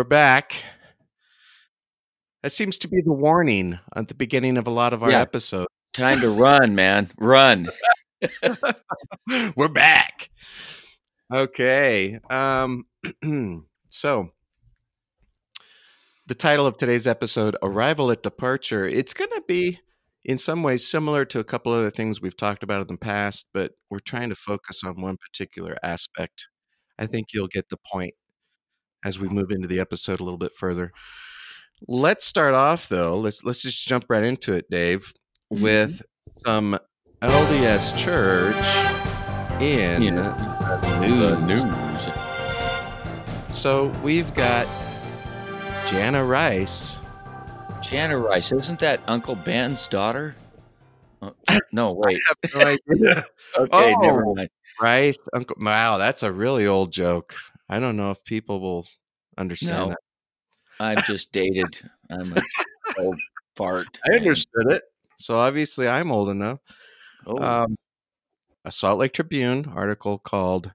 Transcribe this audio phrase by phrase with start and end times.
[0.00, 0.54] We're back.
[2.42, 5.20] That seems to be the warning at the beginning of a lot of our Yeah.
[5.20, 5.68] episodes.
[5.92, 7.12] Time to run, man.
[7.18, 7.68] Run.
[9.56, 10.30] we're back.
[11.30, 12.18] Okay.
[12.30, 12.86] Um
[13.90, 14.30] so
[16.26, 19.80] the title of today's episode, Arrival at Departure, it's going to be
[20.24, 23.48] in some ways similar to a couple other things we've talked about in the past,
[23.52, 26.48] but we're trying to focus on one particular aspect.
[26.98, 28.14] I think you'll get the point
[29.04, 30.92] as we move into the episode a little bit further.
[31.88, 33.18] Let's start off though.
[33.18, 35.12] Let's let's just jump right into it, Dave,
[35.52, 35.62] mm-hmm.
[35.62, 36.02] with
[36.44, 36.78] some
[37.22, 38.54] LDS Church
[39.62, 40.34] in You know,
[41.00, 41.64] the The news.
[41.64, 42.08] news.
[43.56, 44.66] So we've got
[45.88, 46.96] Jana Rice.
[47.82, 50.36] Jana Rice, isn't that Uncle Ben's daughter?
[51.22, 51.34] Oh,
[51.72, 52.20] no, wait.
[52.54, 53.24] No idea.
[53.58, 54.34] Okay, never Oh.
[54.36, 54.48] mind.
[54.80, 55.56] Rice, Uncle.
[55.60, 57.34] Wow, that's a really old joke.
[57.70, 58.86] I don't know if people will
[59.38, 59.98] understand No, that.
[60.80, 61.80] I'm just dated.
[62.10, 62.42] I'm a
[62.98, 63.16] old
[63.54, 64.00] fart.
[64.10, 64.82] I understood it.
[65.14, 66.58] So obviously, I'm old enough.
[67.26, 67.76] Oh, Um,
[68.64, 70.74] a Salt Lake Tribune article called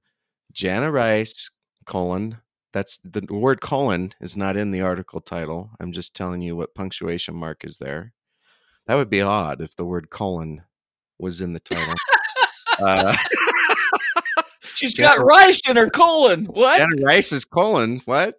[0.54, 1.52] Jana Rice
[1.86, 2.38] colon.
[2.72, 5.72] That's the word colon is not in the article title.
[5.82, 8.14] I'm just telling you what punctuation mark is there.
[8.88, 10.62] That would be odd if the word colon
[11.20, 11.96] was in the title.
[12.80, 13.16] uh,
[14.76, 16.46] she's Jana- got rice in her colon.
[16.46, 16.78] What?
[16.78, 18.02] Jana Rice's colon.
[18.06, 18.36] What?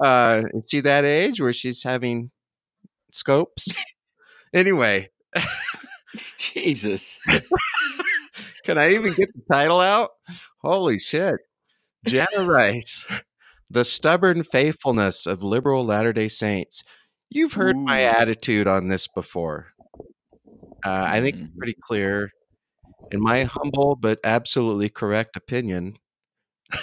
[0.00, 2.30] Uh, is she that age where she's having
[3.12, 3.68] scopes?
[4.54, 5.10] Anyway,
[6.38, 7.18] Jesus.
[8.64, 10.10] Can I even get the title out?
[10.62, 11.36] Holy shit.
[12.06, 13.06] Jana Rice,
[13.70, 16.82] The Stubborn Faithfulness of Liberal Latter day Saints.
[17.30, 19.68] You've heard my attitude on this before.
[20.84, 21.56] Uh, I think it's Mhm.
[21.58, 22.30] pretty clear.
[23.10, 25.98] In my humble but absolutely correct opinion,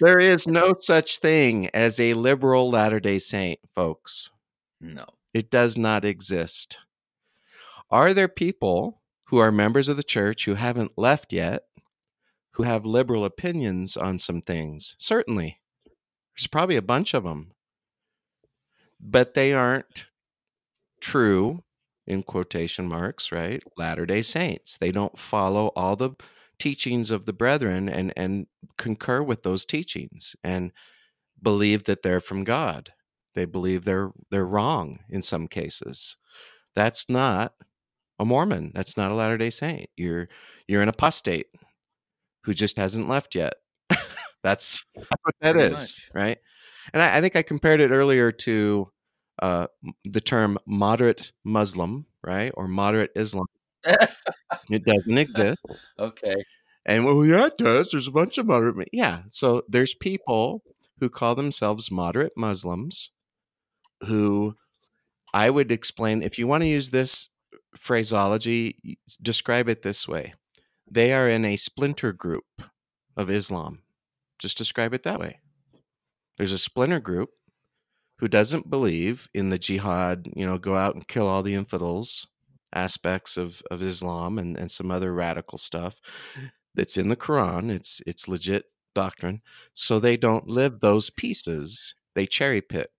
[0.00, 4.30] there is no such thing as a liberal Latter day Saint, folks.
[4.80, 5.06] No.
[5.34, 6.78] It does not exist.
[7.90, 11.64] Are there people who are members of the church who haven't left yet
[12.52, 14.94] who have liberal opinions on some things?
[14.98, 15.58] Certainly.
[16.36, 17.52] There's probably a bunch of them.
[19.00, 20.06] But they aren't
[21.00, 21.64] true,
[22.06, 23.62] in quotation marks, right?
[23.76, 24.38] Latter day mm-hmm.
[24.38, 24.78] Saints.
[24.78, 26.12] They don't follow all the
[26.58, 28.46] teachings of the brethren and, and
[28.78, 30.72] concur with those teachings and
[31.42, 32.92] believe that they're from God
[33.34, 36.16] they believe they're they're wrong in some cases
[36.74, 37.54] that's not
[38.18, 40.28] a mormon that's not a latter day saint you're
[40.68, 41.46] you're an apostate
[42.44, 43.54] who just hasn't left yet
[44.42, 46.10] that's, that's what that Pretty is much.
[46.14, 46.38] right
[46.92, 48.90] and I, I think i compared it earlier to
[49.42, 49.66] uh,
[50.04, 53.46] the term moderate muslim right or moderate islam
[54.70, 55.58] it doesn't exist
[55.98, 56.36] okay.
[56.84, 57.90] and well, yeah, it does.
[57.90, 58.88] There's a bunch of moderate.
[58.92, 59.22] Yeah.
[59.28, 60.62] So there's people
[61.00, 63.10] who call themselves moderate Muslims
[64.04, 64.54] who
[65.34, 67.28] I would explain if you want to use this
[67.76, 70.34] phraseology, describe it this way
[70.90, 72.44] they are in a splinter group
[73.16, 73.80] of Islam.
[74.38, 75.40] Just describe it that way.
[76.36, 77.30] There's a splinter group
[78.22, 82.28] who doesn't believe in the jihad, you know, go out and kill all the infidels
[82.72, 85.96] aspects of, of Islam and, and some other radical stuff
[86.72, 87.68] that's in the Quran.
[87.68, 89.42] It's it's legit doctrine.
[89.74, 91.96] So they don't live those pieces.
[92.14, 92.90] They cherry pick,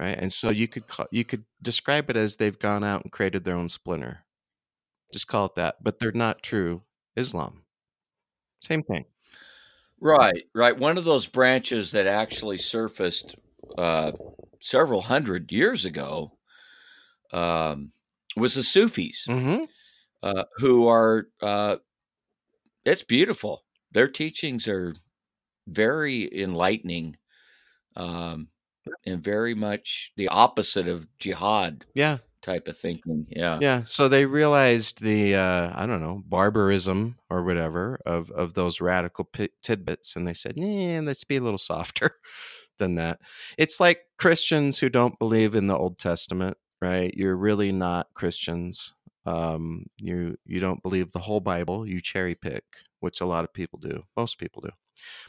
[0.00, 0.18] right?
[0.18, 3.44] And so you could call, you could describe it as they've gone out and created
[3.44, 4.24] their own splinter.
[5.12, 5.84] Just call it that.
[5.84, 6.82] But they're not true
[7.14, 7.62] Islam.
[8.60, 9.04] Same thing.
[10.00, 10.76] Right, right.
[10.76, 13.36] One of those branches that actually surfaced
[13.78, 14.12] uh,
[14.60, 16.38] several hundred years ago
[17.32, 17.92] um,
[18.36, 19.64] was the Sufis, Mm-hmm.
[20.22, 21.76] uh, who are, uh,
[22.84, 23.64] it's beautiful.
[23.92, 24.94] Their teachings are
[25.68, 27.16] very enlightening
[27.96, 28.48] um,
[29.06, 33.26] and very much the opposite of jihad Yeah, type of thinking.
[33.30, 33.60] Yeah.
[33.60, 33.84] yeah.
[33.84, 39.24] So they realized the uh, I don't know barbarism or whatever of of those radical
[39.24, 42.16] pi tidbits, and they said, "Yeah, let's be a little softer
[42.82, 43.20] than that."
[43.58, 47.12] It's like Christians who don't believe in the Old Testament, right?
[47.14, 48.94] You're really not Christians.
[49.24, 51.86] Um, you you don't believe the whole Bible.
[51.86, 52.64] You cherry pick,
[53.00, 54.04] which a lot of people do.
[54.16, 54.70] Most people do.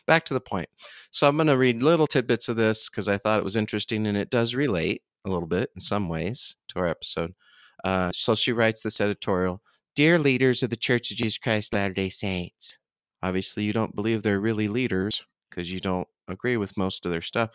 [0.05, 0.69] Back to the point.
[1.11, 4.05] So I'm going to read little tidbits of this because I thought it was interesting,
[4.07, 7.33] and it does relate a little bit in some ways to our episode.
[7.83, 9.61] Uh, so she writes this editorial
[9.95, 12.77] Dear leaders of the Church of Jesus Christ Latter day Saints,
[13.21, 15.23] obviously you don't believe they're really leaders
[15.53, 17.51] because you don't agree with most of their stuff.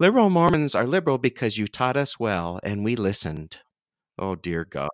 [0.00, 3.58] Liberal Mormons are liberal because you taught us well and we listened.
[4.18, 4.90] Oh, dear God.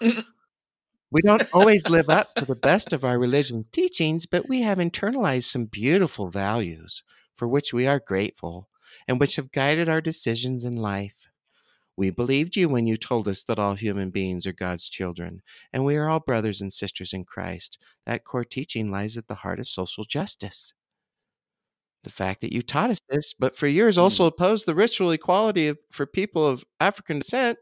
[0.00, 4.78] We don't always live up to the best of our religion's teachings, but we have
[4.78, 7.02] internalized some beautiful values.
[7.36, 8.68] for which we are grateful
[9.06, 11.26] and which have guided our decisions in life.
[11.96, 15.42] We believed you when you told us that all human beings are God's children,
[15.72, 17.78] and we are all brothers and sisters in Christ.
[18.04, 20.74] That core teaching lies at the heart of social justice.
[22.06, 24.28] The fact that you taught us this, but for years also Hmm.
[24.28, 27.58] opposed the ritual equality of, for people of African descent,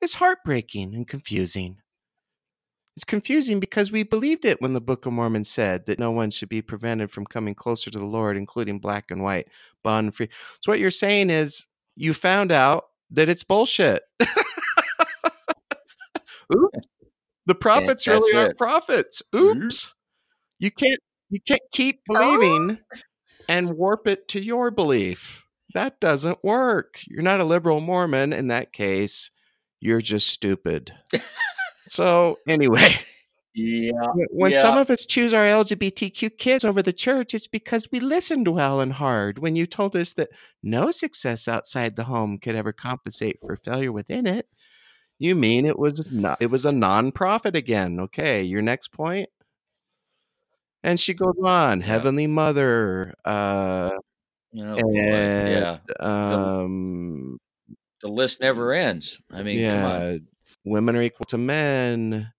[0.00, 1.78] is heartbreaking and confusing.
[2.96, 6.32] It's confusing because we believed it when the Book of Mormon said that no one
[6.32, 9.46] should be prevented from coming closer to the Lord, including black and white,
[9.84, 10.30] bond and free.
[10.62, 14.02] So what you're saying is you found out that it's bullshit.
[16.52, 16.86] Oops.
[17.46, 19.22] The prophets that's really aren't prophets.
[19.32, 19.64] Oops.
[19.64, 19.94] Oops.
[20.58, 20.98] You can't
[21.30, 22.78] you can't keep believing
[23.48, 25.42] and warp it to your belief.
[25.74, 27.00] That doesn't work.
[27.06, 29.30] You're not a liberal Mormon in that case.
[29.80, 30.92] You're just stupid.
[31.82, 32.94] so anyway,
[33.54, 33.92] Yeah.
[34.14, 38.00] when- when some of us choose our LGBTQ kids over the church, it's because we
[38.00, 40.30] listened well and hard when you told us that
[40.62, 44.48] no success outside the home could ever compensate for failure within it.
[45.18, 47.98] You mean it was not it was a non-profit again.
[48.00, 49.30] Okay, your next point?
[50.82, 51.86] And she goes on, Yeah.
[51.86, 53.92] Heavenly Mother, uh
[54.58, 54.96] Oh boy.
[54.98, 55.78] and Yeah.
[56.00, 57.38] um
[58.02, 59.20] The list never ends.
[59.30, 60.00] I mean, come on.
[60.12, 60.18] yeah,
[60.64, 62.32] women are equal to men.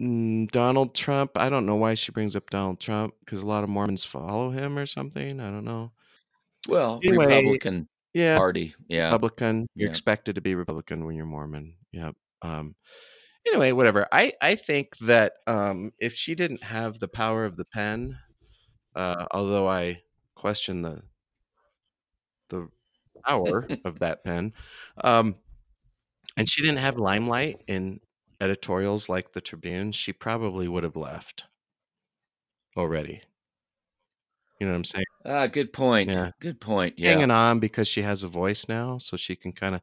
[0.00, 1.32] Mm, Donald Trump.
[1.36, 4.50] I don't know why she brings up Donald Trump because a lot of Mormons follow
[4.50, 5.38] him or something.
[5.40, 5.92] I don't know.
[6.68, 8.74] Well, Anyway, Republican Yeah, Party.
[8.88, 9.04] Yeah.
[9.06, 9.66] Republican.
[9.74, 9.90] You're Yeah.
[9.90, 11.76] expected to be Republican when you're Mormon.
[11.92, 12.16] Yep.
[12.42, 12.74] Um.
[13.46, 14.06] Anyway, whatever.
[14.12, 18.18] I I think that um if she didn't have the power of the pen,
[18.96, 20.02] uh, although I
[20.36, 21.02] question the
[22.48, 22.68] the
[23.26, 24.52] power of that pen,
[25.02, 25.36] um,
[26.36, 28.00] and she didn't have limelight in
[28.40, 31.44] editorials like the Tribune, she probably would have left
[32.76, 33.22] already.
[34.62, 35.04] You know what I'm saying?
[35.26, 36.08] Ah, good point.
[36.08, 36.30] Yeah.
[36.38, 36.94] Good point.
[36.96, 37.10] Yeah.
[37.10, 39.80] Hanging on because she has a voice now, so she can kind of.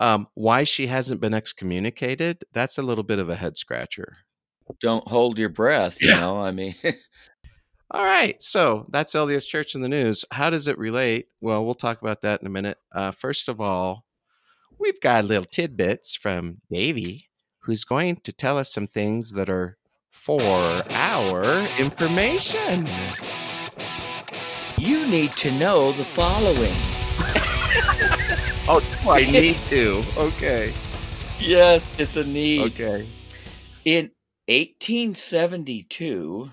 [0.00, 2.44] Um, why she hasn't been excommunicated?
[2.52, 4.18] That's a little bit of a head scratcher.
[4.80, 6.20] Don't hold your breath, you Yeah.
[6.20, 6.40] know.
[6.40, 6.76] I mean,
[7.90, 10.24] All right, so that's LDS Church in the news.
[10.30, 11.26] How does it relate?
[11.40, 12.78] Well, we'll talk about that in a minute.
[12.92, 14.04] Uh, first of all,
[14.78, 17.28] we've got little tidbits from Davy,
[17.64, 19.78] who's going to tell us some things that are
[20.12, 20.40] for
[20.90, 22.86] our information.
[24.82, 26.74] You need to know the following.
[28.68, 28.80] Oh,
[29.10, 30.04] I need to.
[30.16, 30.72] Okay.
[31.40, 32.60] Yes, it's a need.
[32.60, 33.08] Okay.
[33.84, 34.12] In
[34.46, 36.48] 1872,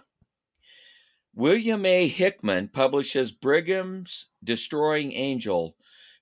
[1.35, 2.07] William A.
[2.07, 5.75] Hickman publishes Brigham's Destroying Angel,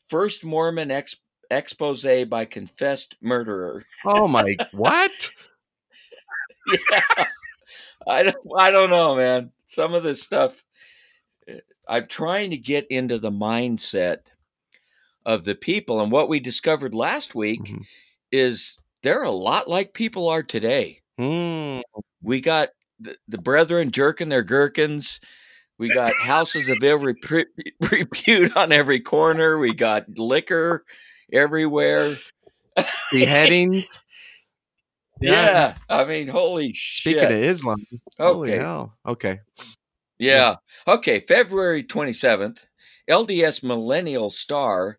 [0.10, 1.16] first Mormon ex-
[1.50, 3.86] expose by confessed murderer.
[4.06, 5.32] Oh my, what?
[6.68, 7.26] yeah.
[8.06, 9.52] I don't, I don't know, man.
[9.68, 10.62] Some of this stuff,
[11.90, 14.18] I'm trying to get into the mindset
[15.26, 16.02] of the people.
[16.02, 17.86] And what we discovered last week Mhm.
[18.32, 21.02] is they're a lot like people are today.
[21.18, 21.80] Hmm.
[22.22, 22.70] We got
[23.00, 25.20] the, the brethren jerking their gherkins.
[25.78, 27.46] We got houses of every pre-
[27.92, 29.58] repute on every corner.
[29.60, 30.84] We got liquor
[31.32, 32.18] everywhere.
[33.12, 33.86] Beheadings.
[35.22, 35.76] Yeah.
[35.90, 37.14] I mean, holy Speaking shit.
[37.24, 37.88] Speaking of Islam,
[38.20, 38.96] holy hell.
[39.06, 39.40] Okay.
[40.20, 40.56] Yeah.
[40.88, 41.22] Okay.
[41.28, 42.60] February 27th,
[43.10, 44.98] LDS Millennial Star.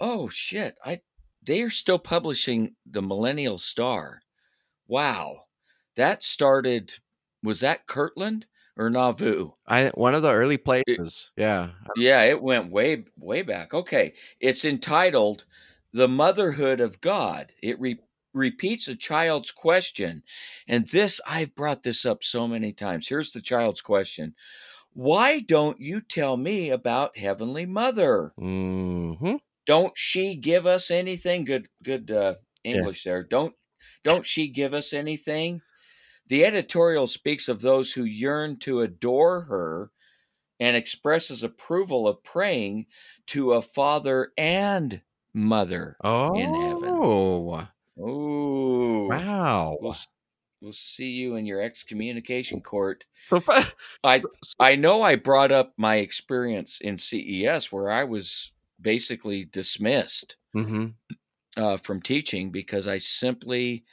[0.00, 0.76] Oh, shit.
[0.84, 1.00] I
[1.42, 4.20] They are still publishing the Millennial Star.
[4.86, 5.44] Wow.
[5.96, 6.94] That started,
[7.42, 8.46] was that Kirtland
[8.76, 9.50] or Nauvoo?
[9.66, 11.30] I one of the early places.
[11.36, 11.70] Yeah.
[11.96, 13.74] Yeah, it went way, way back.
[13.74, 14.14] Okay.
[14.40, 15.44] It's entitled
[15.92, 17.52] The Motherhood of God.
[17.62, 17.98] It re-
[18.38, 20.22] repeats a child's question.
[20.66, 23.08] And this, I've brought this up so many times.
[23.08, 24.34] Here's the child's question
[24.92, 28.32] Why don't you tell me about Heavenly Mother?
[28.38, 31.44] hmm Don't she give us anything?
[31.44, 33.22] Good, good uh, English there.
[33.22, 33.54] Don't,
[34.04, 35.60] don't she give us anything?
[36.28, 39.90] The editorial speaks of those who yearn to adore her
[40.60, 42.86] and expresses approval of praying
[43.28, 45.02] to a father and
[45.32, 45.96] mother.
[46.02, 46.34] oh.
[46.34, 46.90] In heaven.
[46.92, 47.50] Oh.
[47.50, 47.68] heaven.
[48.00, 49.08] Ooh.
[49.08, 49.78] Wow.
[49.80, 49.96] We'll,
[50.60, 53.04] we'll see you in your excommunication court.
[54.04, 54.22] I
[54.58, 60.94] I know I brought up my experience in CES where I was basically dismissed Mhm.
[61.56, 63.84] uh, from teaching because I simply,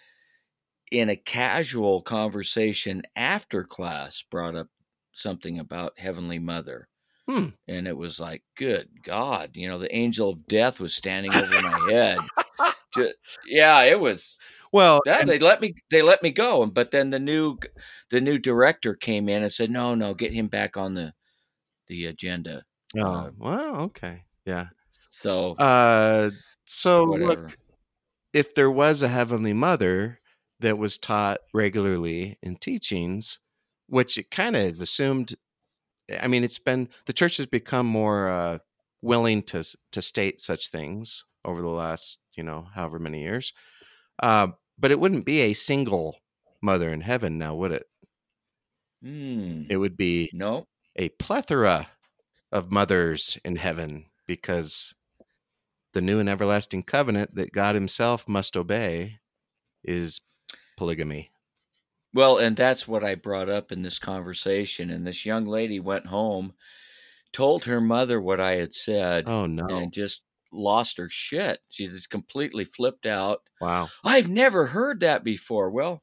[0.92, 4.68] in a casual conversation after class, brought up
[5.14, 6.88] something about Heavenly Mother.
[7.28, 7.50] Hmm.
[7.68, 11.60] And it was like, good God, you know, the angel of death was standing over
[11.62, 12.20] my head.
[12.96, 13.14] Ju-
[13.48, 14.38] yeah, it was.
[14.72, 15.74] Well, Yeah, and- they let me.
[15.90, 17.58] They let me go, but then the new,
[18.10, 21.14] the new director came in and said, "No, no, get him back on the,
[21.88, 22.64] the agenda."
[22.98, 24.24] Oh, Uh, well, okay.
[24.46, 24.68] Yeah.
[25.12, 26.32] so Uh,
[26.66, 27.28] so whatever.
[27.44, 27.58] look,
[28.34, 30.20] if there was a heavenly mother
[30.60, 33.40] that was taught regularly in teachings,
[33.88, 35.36] which it kind of is assumed.
[36.22, 38.60] I mean, it's been the church has become more uh,
[39.02, 43.54] willing to to state such things over the last, you know, however many years.
[44.22, 44.48] Uh,
[44.78, 46.18] but it wouldn't be a single
[46.62, 47.86] mother in heaven now, would it?
[49.02, 49.64] Hmm.
[49.70, 50.68] It would be no.
[50.96, 51.88] a plethora
[52.52, 54.96] of mothers in heaven because
[55.94, 59.20] the new and everlasting covenant that God Himself must obey
[59.84, 60.22] is
[60.78, 61.32] polygamy.
[62.14, 64.90] Well, and that's what I brought up in this conversation.
[64.90, 66.54] And this young lady went home,
[67.34, 69.68] told her mother what I had said, Oh no!
[69.68, 70.22] and just
[70.56, 71.60] lost her shit.
[71.70, 73.42] She just completely flipped out.
[73.62, 73.90] Wow.
[74.04, 75.70] I've never heard that before.
[75.72, 76.02] Well,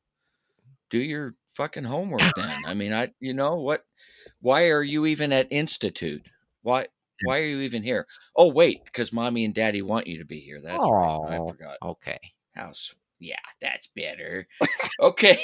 [0.91, 2.65] do your fucking homework then.
[2.67, 3.85] I mean, I you know what
[4.41, 6.27] why are you even at institute?
[6.63, 6.87] Why
[7.25, 8.07] why are you even here?
[8.37, 10.61] Oh wait, because mommy and daddy want you to be here.
[10.63, 11.21] That's right.
[11.29, 11.77] I forgot.
[11.83, 12.19] Okay.
[12.55, 12.95] House.
[13.19, 14.49] Yeah, that's better.
[15.01, 15.41] okay.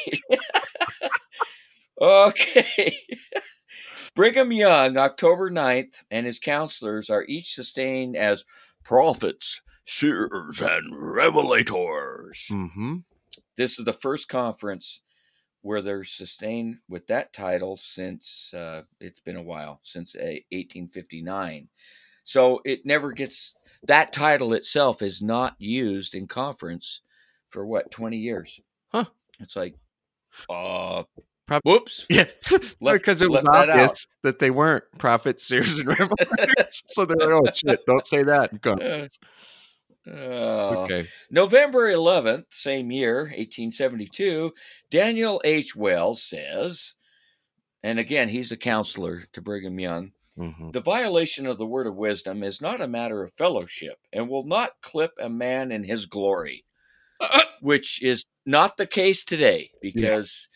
[2.01, 2.99] okay.
[4.17, 8.45] Brigham Young, October 9th, and his counselors are each sustained as
[8.89, 12.51] prophets, seers, and revelators.
[12.51, 12.97] Mm-hmm.
[13.55, 15.03] This is the first conference
[15.61, 21.69] where they're sustained with that title since uh, it's been a while, since uh, 1859.
[22.25, 27.03] So it never gets that title itself is not used in conference
[27.51, 28.59] for what 20 years.
[28.89, 29.05] Huh.
[29.39, 29.75] It's like,
[30.49, 31.03] uh,
[31.49, 32.07] Prob- whoops.
[32.11, 32.27] Yeah,
[32.81, 36.83] Left- because it was left that obvious that, they weren't prophets, seers, and revelators.
[36.87, 37.81] so they're like, "Oh shit!
[37.87, 39.09] Don't say that."
[40.07, 41.07] Uh, okay.
[41.31, 44.55] November 11th, same year, 1872,
[44.91, 45.77] Daniel H.
[45.77, 46.95] Wells says,
[47.83, 51.97] and again, he's a counselor to Brigham Young, hmm the violation of the word of
[51.97, 56.07] wisdom is not a matter of fellowship and will not clip a man in his
[56.07, 56.65] glory,
[57.61, 60.49] which is not the case today because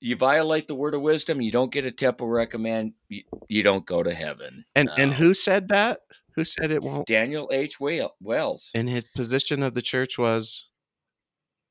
[0.00, 3.86] you violate the word of wisdom, you don't get a temple recommend, you, you don't
[3.86, 4.64] go to heaven.
[4.74, 6.00] And and who said that?
[6.34, 7.06] Who said it won't?
[7.06, 7.80] Daniel H.
[7.80, 10.68] Wel- Wells, And his position of the church was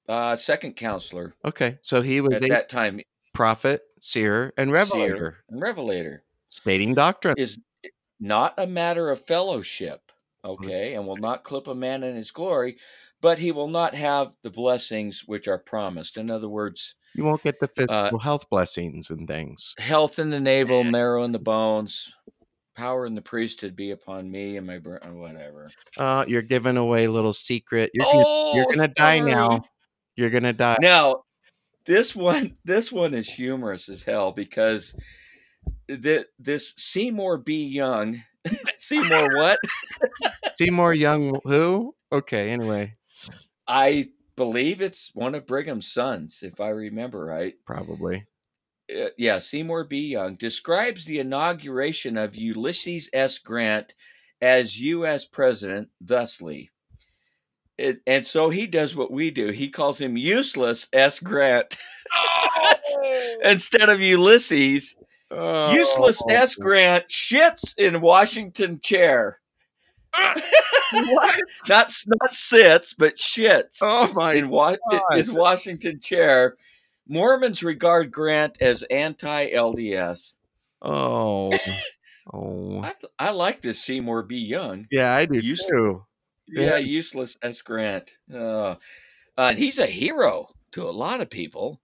[0.09, 1.79] uh, second counselor okay.
[1.81, 2.99] So he was at that time,
[3.33, 6.23] prophet, seer, and seer revelator, and revelator.
[6.49, 7.35] stating doctrine.
[7.37, 7.59] is
[8.19, 10.11] not a matter of fellowship,
[10.43, 12.77] okay, and will not clip a man in his glory,
[13.25, 16.15] but he will not have the blessings which are promised.
[16.15, 19.73] In other words, You won't get the uh, physical health blessings and things.
[19.79, 22.13] health in the navel, marrow in the bones,
[22.75, 25.71] power in the priesthood be upon me and my br- uh, whatever.
[25.97, 27.89] Uh, you're giving away a little secret.
[27.95, 29.63] You're gonna, Oh, you're gonna die now.
[30.15, 30.77] You're gonna die.
[30.79, 31.23] Now,
[31.87, 34.93] this one, this one is humorous as hell because
[35.87, 37.65] the, this Seymour B.
[37.65, 38.21] Young,
[38.77, 39.57] Seymour what?
[40.53, 41.95] Seymour Young, who?
[42.11, 42.51] Okay.
[42.51, 42.93] Anyway,
[43.67, 47.55] I believe it's one of Brigham's sons, if I remember right.
[47.65, 48.25] probably.
[48.95, 50.07] Uh, yeah, Seymour B.
[50.09, 53.37] Young describes the inauguration of Ulysses S.
[53.39, 53.95] Grant
[54.41, 55.25] as U.S.
[55.25, 56.69] president thusly.
[57.77, 59.49] It, and so he does what we do.
[59.49, 61.19] He calls him useless S.
[61.19, 61.75] Grant
[63.43, 64.95] instead of Ulysses.
[65.31, 66.29] Useless Oh.
[66.29, 66.55] S.
[66.55, 69.39] Grant shits in Washington chair.
[71.67, 74.33] not not sits, but shits Oh my!
[74.33, 75.01] in wa- God.
[75.13, 76.55] his Washington chair.
[77.07, 80.35] Mormons regard Grant as anti-LDS.
[80.81, 81.57] Oh.
[82.33, 82.81] Oh.
[82.81, 84.39] I, I like this Seymour B.
[84.39, 84.87] Young.
[84.89, 86.03] Yeah, I do Used- too.
[86.47, 86.77] Yeah, Yeah.
[86.77, 88.09] useless as Grant.
[88.33, 88.75] Uh,
[89.37, 91.79] uh, he's a hero to a lot of people.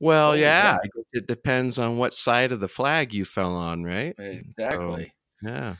[0.00, 0.72] Well, Holy yeah.
[0.74, 0.78] cow.
[0.84, 4.14] I guess it depends on what side of the flag you fell on, right?
[4.18, 5.14] Exactly.
[5.42, 5.76] Yeah.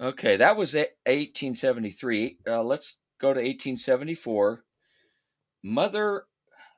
[0.00, 2.38] Okay, that was 1873.
[2.46, 4.62] Uh, let's go to 1874.
[5.62, 6.24] Mother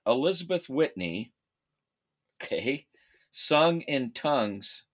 [0.06, 1.32] Elizabeth Whitney,
[2.40, 2.86] okay,
[3.30, 4.84] sung in tongues,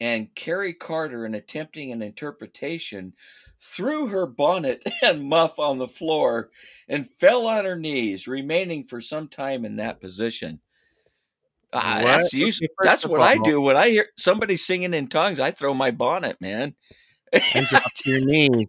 [0.00, 3.14] and Carrie Carter, in attempting an interpretation,
[3.60, 6.50] threw her bonnet and muff on the floor
[6.88, 10.60] and fell on her knees, remaining for some time in that position.
[11.72, 12.04] What?
[12.04, 15.40] that's usually, that's what I do when I hear somebody singing in tongues.
[15.40, 16.74] I throw my bonnet, man.
[17.54, 18.66] And drop to your knees.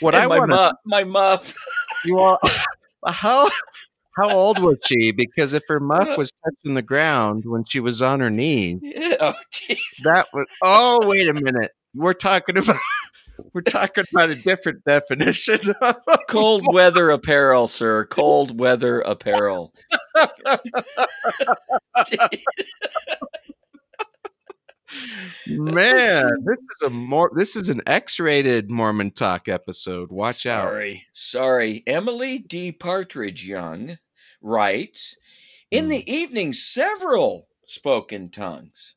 [0.00, 1.54] What And I my want to my muff.
[2.04, 2.38] you all
[3.06, 3.48] how
[4.16, 5.12] how old was she?
[5.12, 6.14] Because if her muff uh.
[6.16, 10.00] was touching the ground when she was on her knees, Yeah, oh, Jesus.
[10.04, 11.72] that was oh wait a minute.
[11.94, 12.76] We're talking about
[13.52, 15.58] we're talking about a different definition.
[16.28, 18.06] cold weather apparel, sir.
[18.06, 19.72] Cold weather apparel.
[25.46, 30.10] Man, this is a more this is an X-rated Mormon talk episode.
[30.10, 30.64] Watch out.
[30.64, 31.82] Sorry, sorry.
[31.86, 32.72] Emily D.
[32.72, 33.98] Partridge Young
[34.40, 35.16] writes
[35.70, 35.88] In Mm.
[35.90, 38.94] the evening, several spoke in tongues.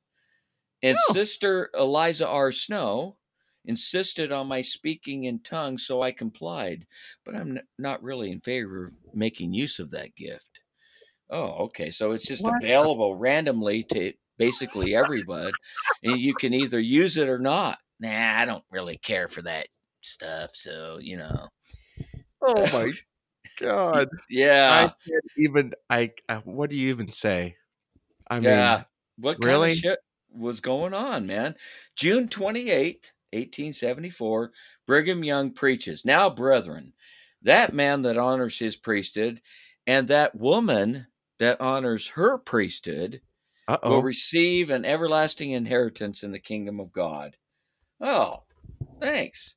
[0.82, 1.13] And Oh.
[1.13, 2.51] Sister Eliza R.
[2.51, 3.18] Snow
[3.65, 6.88] insisted on my speaking in tongues, so I complied.
[7.25, 10.60] But I'm not really in favor of making use of that gift.
[11.29, 11.91] Oh, okay.
[11.91, 12.63] So it's just What?
[12.63, 15.51] available randomly to basically everybody,
[16.03, 17.77] and you can either use it or not.
[18.00, 19.67] Nah, I don't really care for that
[20.01, 20.51] stuff.
[20.53, 21.50] So, you know.
[22.41, 22.93] Oh my
[23.60, 24.10] god.
[24.29, 27.58] Yeah, I can't even I, I what do you even say?
[28.27, 28.86] I mean.
[29.19, 29.72] What kind really?
[29.74, 30.00] of shit
[30.34, 31.55] was going on, man?
[31.98, 34.51] June 28th, 1874,
[34.88, 36.05] Brigham Young preaches.
[36.05, 36.93] Now, brethren,
[37.41, 39.41] that man that honors his priesthood
[39.86, 41.08] and that woman
[41.39, 43.22] that honors her priesthood
[43.70, 44.02] will uh-oh.
[44.02, 47.38] receive an everlasting inheritance in the kingdom of God.
[48.02, 48.44] Oh,
[49.00, 49.56] thanks.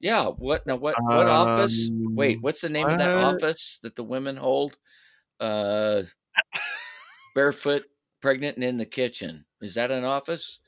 [0.00, 0.26] Yeah.
[0.26, 0.76] What now?
[0.76, 1.88] What what office?
[1.92, 4.76] Wait, Um, what's the name of that office that the women hold?
[5.38, 6.02] Uh,
[7.34, 7.84] barefoot,
[8.20, 9.44] pregnant, and in the kitchen.
[9.60, 10.58] Is that an office?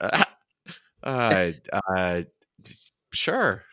[0.00, 0.24] Uh,
[1.02, 2.22] uh, uh,
[3.12, 3.64] sure.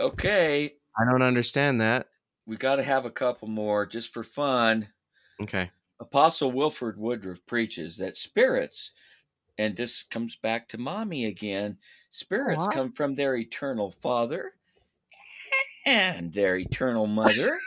[0.00, 2.08] Okay, I don't understand that.
[2.46, 4.88] we got to have a couple more just for fun.
[5.40, 5.70] Okay.
[6.04, 8.92] Apostle Wilford Woodruff preaches that spirits,
[9.58, 11.78] and this comes back to mommy again.
[12.10, 12.68] Spirits What?
[12.68, 14.54] come from their eternal father
[15.86, 17.60] and their eternal mother,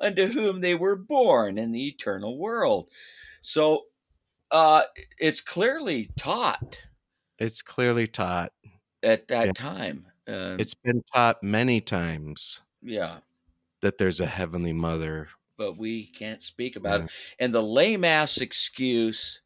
[0.00, 2.90] unto whom they were born in the eternal world.
[3.42, 3.86] So,
[4.50, 4.84] uh,
[5.18, 6.82] it's clearly taught
[7.38, 8.52] It's clearly taught.
[9.02, 9.52] at that Yeah.
[9.54, 10.06] time.
[10.26, 13.20] Um, It's been taught many times yeah,
[13.82, 15.28] that there's a heavenly mother.
[15.56, 17.02] But we can't speak about Yeah.
[17.02, 17.08] it.
[17.38, 19.40] And the lame ass excuse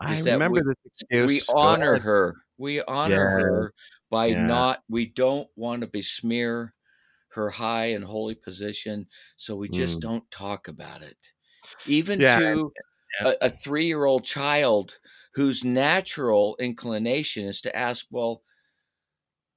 [0.00, 1.40] I remember we, this excuse.
[1.40, 2.36] we honor her.
[2.58, 3.30] We honor Yeah.
[3.30, 3.74] her
[4.10, 4.34] by Yeah.
[4.34, 4.84] not.
[4.88, 6.74] We don't want to besmear
[7.30, 10.02] her high and holy position, so we just Mm.
[10.02, 11.18] don't talk about it.
[11.84, 12.74] Even to
[13.24, 14.98] a, a three-year-old child
[15.34, 18.44] whose natural inclination is to ask, "Well,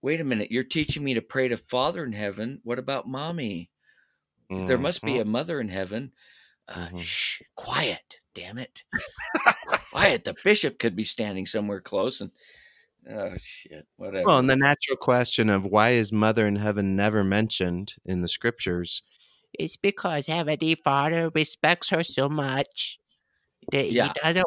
[0.04, 2.60] wait a minute, you're teaching me to pray to Father in heaven.
[2.64, 3.72] What about mommy?
[4.68, 6.12] There must be a mother in heaven."
[6.68, 7.02] Uh, Mhm.
[7.04, 8.84] Shh, quiet, damn it.
[9.92, 10.24] quiet.
[10.24, 12.32] The bishop could be standing somewhere close and
[13.10, 14.26] oh shit, whatever.
[14.28, 18.30] Well, and the natural question of why is Mother in Heaven never mentioned in the
[18.30, 19.04] scriptures
[19.60, 22.98] it's because Heavenly Father respects her so much
[23.72, 24.08] that Yeah.
[24.08, 24.46] he doesn't.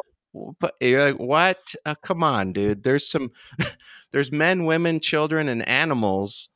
[0.59, 1.73] But you're like, what?
[1.85, 2.83] Uh, come on, dude.
[2.83, 3.31] There's some,
[4.11, 6.49] there's men, women, children, and animals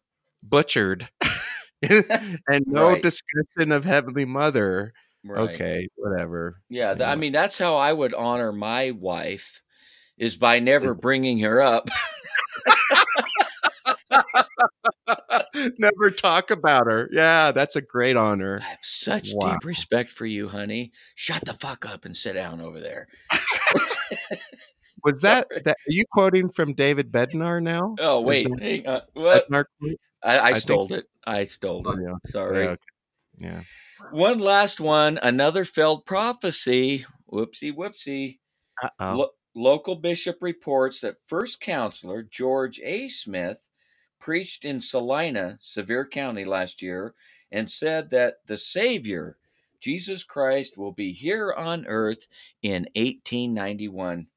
[0.44, 1.08] butchered,
[2.48, 3.02] and no Right.
[3.02, 4.94] discussion of Heavenly Mother.
[5.24, 5.50] right.
[5.52, 6.62] Okay, whatever.
[6.70, 9.62] Yeah, th- I mean that's how I would honor my wife
[10.18, 11.90] is by never bringing her up.
[15.80, 17.10] Never talk about her.
[17.12, 18.60] Yeah, that's a great honor.
[18.62, 19.52] I have such Wow.
[19.54, 20.92] deep respect for you, honey.
[21.16, 23.08] Shut the fuck up and sit down over there.
[25.04, 25.76] Was that, that?
[25.76, 27.96] Are you quoting from David Bednar now?
[28.00, 29.02] Oh wait, hang on.
[29.14, 29.50] What?
[29.50, 29.66] Bednar
[30.24, 31.06] I, I, I think- stole it.
[31.26, 32.00] I stole Oh, it.
[32.04, 32.16] yeah.
[32.28, 32.64] Sorry.
[32.64, 32.82] Yeah, okay.
[33.38, 33.62] yeah.
[34.12, 35.20] One last one.
[35.22, 37.06] Another failed prophecy.
[37.32, 38.40] Whoopsie, whoopsie.
[39.00, 43.08] Lo- local bishop reports that first counselor George A.
[43.10, 43.70] Smith
[44.20, 47.14] preached in Salina, Sevier County last year
[47.52, 49.38] and said that the Savior,
[49.80, 52.28] Jesus Christ, will be here on earth
[52.64, 54.28] in 1891.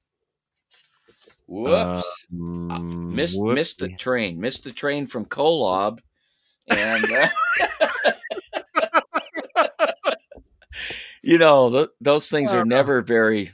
[1.46, 2.26] Whoops.
[2.32, 4.40] Um, missed, missed the train.
[4.40, 6.00] Missed the train from Kolob.
[6.68, 7.28] And, uh,
[11.22, 13.52] you know, th- those things are never very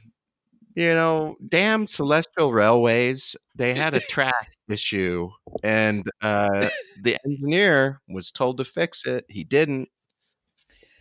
[0.74, 3.36] You know, damn celestial railways.
[3.56, 5.28] They had a track issue,
[5.64, 6.68] and uh,
[7.02, 9.24] the engineer was told to fix it.
[9.28, 9.88] He didn't,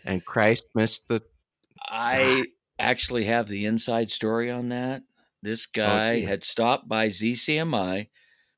[0.04, 1.22] and Christ missed the.
[1.86, 2.46] I
[2.80, 5.04] actually have the inside story on that.
[5.42, 6.28] This guy dear.
[6.28, 8.10] had stopped by ZCMI,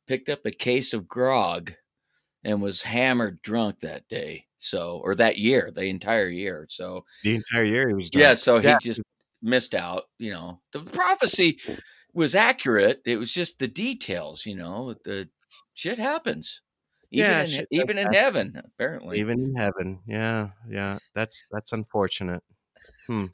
[0.07, 1.73] picked up a case of grog,
[2.43, 4.45] and was hammered drunk that day.
[4.57, 6.67] So, or that year, the entire year.
[6.69, 8.21] So, The entire year he was drunk.
[8.21, 9.01] yeah, so he just
[9.41, 10.03] missed out.
[10.19, 11.59] You know, the prophecy
[12.13, 13.01] was accurate.
[13.05, 15.29] It was just the details, you know, the
[15.73, 16.61] shit happens.
[17.11, 19.19] Even Yeah, in, even in heaven, apparently.
[19.19, 20.97] Even in heaven, yeah, yeah.
[21.13, 22.43] That's that's unfortunate.
[23.07, 23.25] Hmm.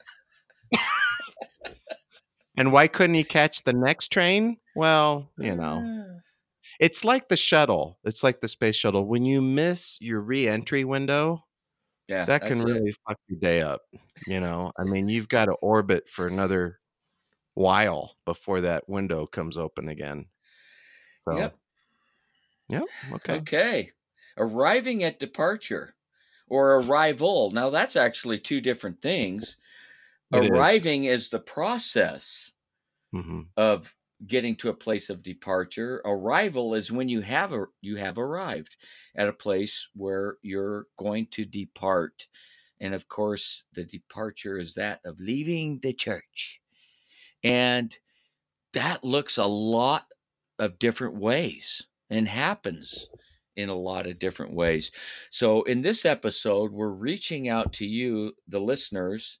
[2.58, 4.58] And why couldn't he catch the next train?
[4.74, 6.20] Well, you know, mm.
[6.80, 7.98] it's like the shuttle.
[8.04, 9.06] It's like the space shuttle.
[9.06, 11.44] When you miss your re-entry window,
[12.08, 12.72] yeah, that can that's it.
[12.72, 13.82] really fuck your day up.
[14.26, 16.78] You know, I mean, you've got to orbit for another
[17.54, 20.26] while before that window comes open again.
[21.24, 21.56] So, Yep.
[22.68, 22.84] Yep.
[23.14, 23.34] Okay.
[23.34, 23.90] Okay.
[24.36, 25.94] Arriving at departure
[26.48, 27.50] or arrival.
[27.50, 29.56] Now, that's actually two different things.
[30.32, 30.82] It is.
[30.82, 32.52] Arriving is the process
[33.12, 33.94] hmm of
[34.26, 36.02] getting to a place of departure.
[36.04, 38.76] Arrival is when you have a, you have arrived
[39.14, 42.26] at a place where you're going to depart.
[42.80, 46.60] And of course, the departure is that of leaving the church.
[47.44, 47.96] And
[48.74, 50.08] that looks a lot
[50.58, 53.08] of different ways and happens
[53.56, 54.92] in a lot of different ways.
[55.30, 59.40] So, in this episode, we're reaching out to you, the listeners,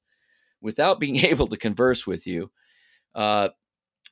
[0.60, 2.50] without being able to converse with you,
[3.14, 3.48] uh,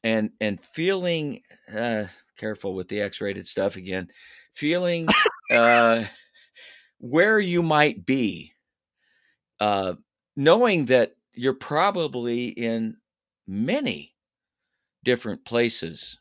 [0.05, 1.43] and and feeling
[1.75, 2.05] uh,
[2.39, 4.09] careful with the X-rated stuff again,
[4.55, 5.09] feeling
[5.51, 6.05] uh,
[6.99, 8.53] where you might be,
[9.61, 9.95] uh,
[10.37, 12.97] knowing that you're probably in
[13.47, 14.15] many
[15.05, 16.19] different places.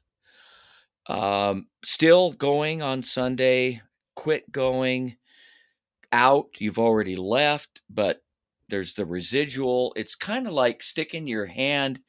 [1.07, 3.81] Um, still going on Sunday,
[4.15, 5.17] quit going,
[6.11, 8.21] out, you've already left, but
[8.69, 9.93] there's the residual.
[9.95, 11.99] It's kind of like sticking your hand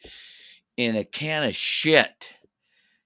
[0.77, 2.33] in a can of shit.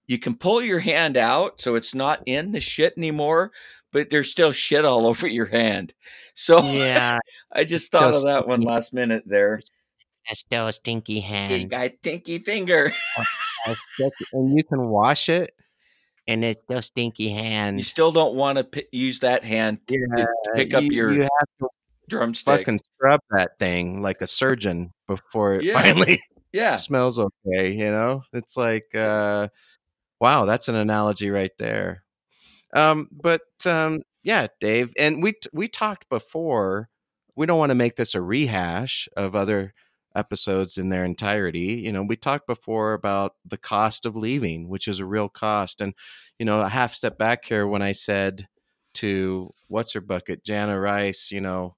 [0.06, 3.52] You can pull your hand out so it's not in the shit anymore,
[3.92, 5.94] but there's still shit all over your hand.
[6.34, 7.18] So Yeah.
[7.52, 9.60] I just thought of that one last minute there.
[10.28, 11.70] That's still a stinky hand.
[11.70, 12.92] got stinky finger.
[14.32, 15.52] and you can wash it.
[16.28, 17.78] And it's still stinky hand.
[17.78, 21.12] You still don't want to p- use that hand to, to pick up you, your
[21.12, 21.68] you have to
[22.10, 22.60] drumstick.
[22.60, 25.80] fucking scrub that thing like a surgeon before it Yeah.
[25.80, 26.20] finally
[26.52, 27.72] yeah, smells okay.
[27.72, 29.48] You know, it's like, uh,
[30.20, 32.04] wow, that's an analogy right there.
[32.74, 36.88] Um, but um, yeah, Dave, and we we talked before.
[37.36, 39.72] We don't want to make this a rehash of other
[40.16, 41.82] episodes in their entirety.
[41.84, 45.80] You know, we talked before about the cost of leaving, which is a real cost.
[45.80, 45.94] And
[46.38, 48.48] you know, a half step back here when I said
[48.94, 51.76] to what's her bucket, Jana Rice, you know,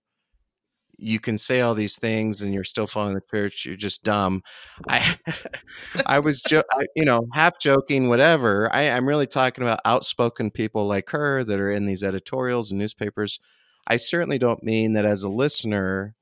[0.98, 3.64] you can say all these things and you're still following the church.
[3.64, 4.42] You're just dumb.
[4.88, 5.16] I,
[6.06, 8.68] I was, jo- I, you know, half joking, whatever.
[8.72, 12.78] I, I'm really talking about outspoken people like her that are in these editorials and
[12.78, 13.40] newspapers.
[13.86, 16.14] I certainly don't mean that as a listener,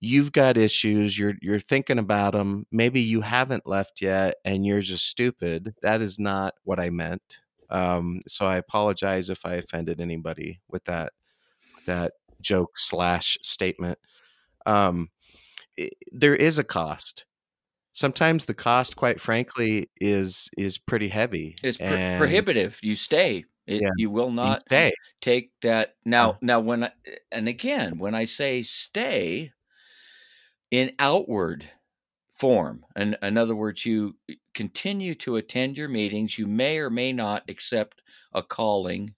[0.00, 1.18] you've got issues.
[1.18, 2.66] You're you're thinking about them.
[2.72, 5.74] Maybe you haven't left yet, and you're just stupid.
[5.82, 7.40] That is not what I meant.
[7.70, 11.12] Um, so I apologize if I offended anybody with that
[11.86, 13.98] that joke slash statement.
[14.66, 15.08] Um,
[16.12, 17.24] there is a cost.
[17.94, 21.56] Sometimes the cost, quite frankly, is is pretty heavy.
[21.62, 22.78] it's pro- prohibitive.
[22.82, 23.44] You stay.
[23.66, 23.90] It, Yeah.
[23.96, 24.92] You will you not stay.
[25.20, 26.38] take that now.
[26.40, 26.92] Now, when I,
[27.30, 29.52] and again, when I say stay
[30.70, 31.66] in outward
[32.34, 34.16] form, and in other words, you
[34.54, 36.38] continue to attend your meetings.
[36.38, 38.00] You may or may not accept
[38.32, 39.14] a calling.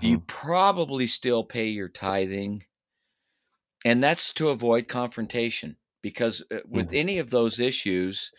[0.00, 0.26] You Mhm.
[0.26, 2.64] probably still pay your tithing,
[3.84, 5.76] and that's to avoid confrontation.
[6.02, 6.96] Because uh, with Mhm.
[6.98, 8.32] any of those issues,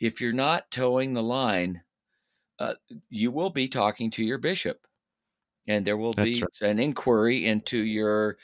[0.00, 1.82] if you're not toeing the line,
[2.58, 2.74] uh,
[3.10, 4.86] you will be talking to your bishop,
[5.66, 6.60] and there will That's be right.
[6.70, 8.36] an inquiry into your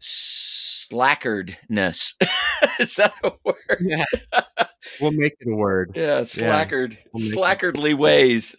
[0.00, 2.14] slackardness.
[2.80, 3.56] Is that a word?
[3.80, 4.04] Yeah.
[5.00, 5.92] We'll make it a word.
[5.94, 6.24] Yeah, Yeah.
[6.24, 8.54] slackard, We'll it- slackardly ways.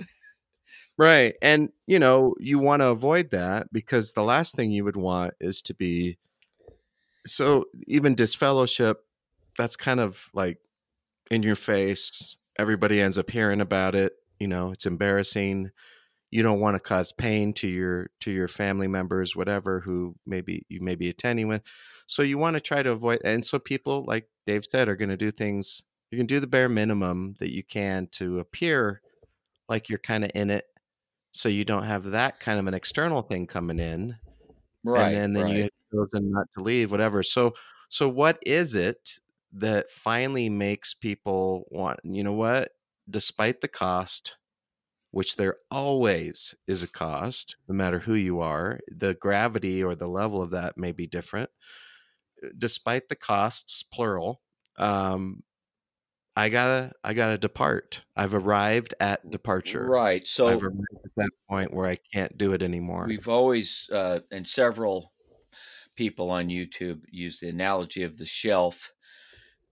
[0.97, 1.35] Right.
[1.41, 5.33] And, you know, you want to avoid that because the last thing you would want
[5.39, 6.17] is to be
[7.25, 9.05] so even disfellowship,
[9.57, 10.57] that's kind of like
[11.31, 12.37] in your face.
[12.59, 14.13] Everybody ends up hearing about it.
[14.39, 15.71] You know, it's embarrassing.
[16.31, 20.65] You don't want to cause pain to your to your family members, whatever, who maybe
[20.69, 21.63] you may be attending with.
[22.07, 25.09] So you want to try to avoid and so people, like Dave said, are going
[25.09, 29.01] to do things you can do the bare minimum that you can to appear
[29.69, 30.65] like you're kind of in it
[31.33, 34.17] so you don't have that kind of an external thing coming in
[34.83, 35.07] Right.
[35.07, 35.53] and then then right.
[35.53, 37.53] you have chosen not to leave whatever so
[37.89, 39.19] so what is it
[39.53, 42.73] that finally makes people want you know what
[43.09, 44.37] despite the cost
[45.11, 50.07] which there always is a cost no matter who you are the gravity or the
[50.07, 51.49] level of that may be different
[52.57, 54.41] despite the costs plural
[54.77, 55.43] um
[56.35, 60.25] i gotta i gotta depart i've arrived at departure Right.
[60.27, 63.05] So I've arrived at that point where I can't do it anymore.
[63.07, 65.13] We've always, uh, and several
[65.95, 68.91] people on YouTube use the analogy of the shelf.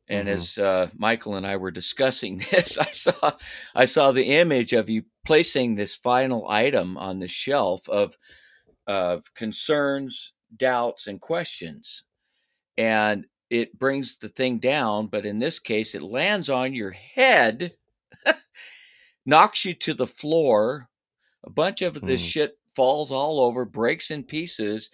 [0.07, 0.33] And Mhm.
[0.33, 3.37] as uh, Michael and I were discussing this, I saw,
[3.73, 8.17] I saw the image of you placing this final item on the shelf of,
[8.87, 12.03] of concerns, doubts, and questions,
[12.77, 15.07] and it brings the thing down.
[15.07, 17.73] But in this case, it lands on your head,
[19.25, 20.89] knocks you to the floor.
[21.43, 22.25] A bunch of this Mm.
[22.29, 24.89] shit falls all over, breaks in pieces,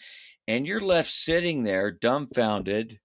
[0.48, 3.00] and you're left sitting there dumbfounded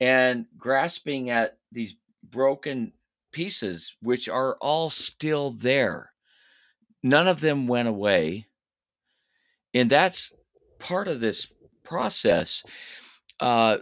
[0.00, 2.92] and grasping at these broken
[3.32, 6.12] pieces, which are all still there.
[7.02, 8.46] None of them went away.
[9.74, 10.34] And that's
[10.78, 11.46] part of this
[11.82, 12.62] process.
[13.40, 13.78] Uh,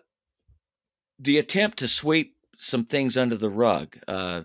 [1.21, 4.43] the attempt to sweep some things under the rug, uh,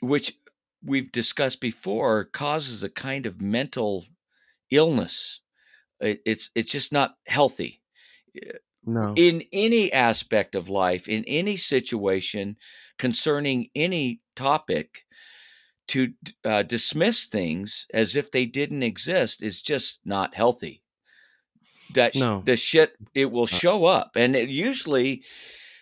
[0.00, 0.34] which
[0.82, 4.06] we've discussed before, causes a kind of mental
[4.70, 5.40] illness.
[6.00, 7.80] It, it's it's just not healthy
[8.86, 9.14] No.
[9.16, 12.56] in any aspect of life, in any situation
[12.98, 15.04] concerning any topic.
[15.92, 16.12] To
[16.44, 20.82] uh, dismiss things as if they didn't exist is just not healthy.
[21.94, 22.42] That sh- No.
[22.44, 23.46] the shit it will Uh.
[23.46, 25.22] show up, and it usually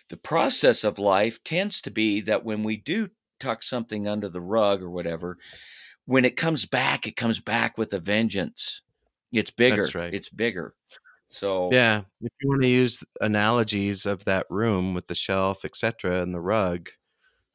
[0.09, 4.41] the process of life tends to be that when we do tuck something under the
[4.41, 5.37] rug or whatever,
[6.05, 8.81] when it comes back, it comes back with a vengeance.
[9.31, 9.83] It's bigger.
[9.93, 10.13] right.
[10.13, 10.73] It's bigger.
[11.29, 16.21] So Yeah, if you want to use analogies of that room with the shelf, etc.,
[16.21, 16.89] and the rug,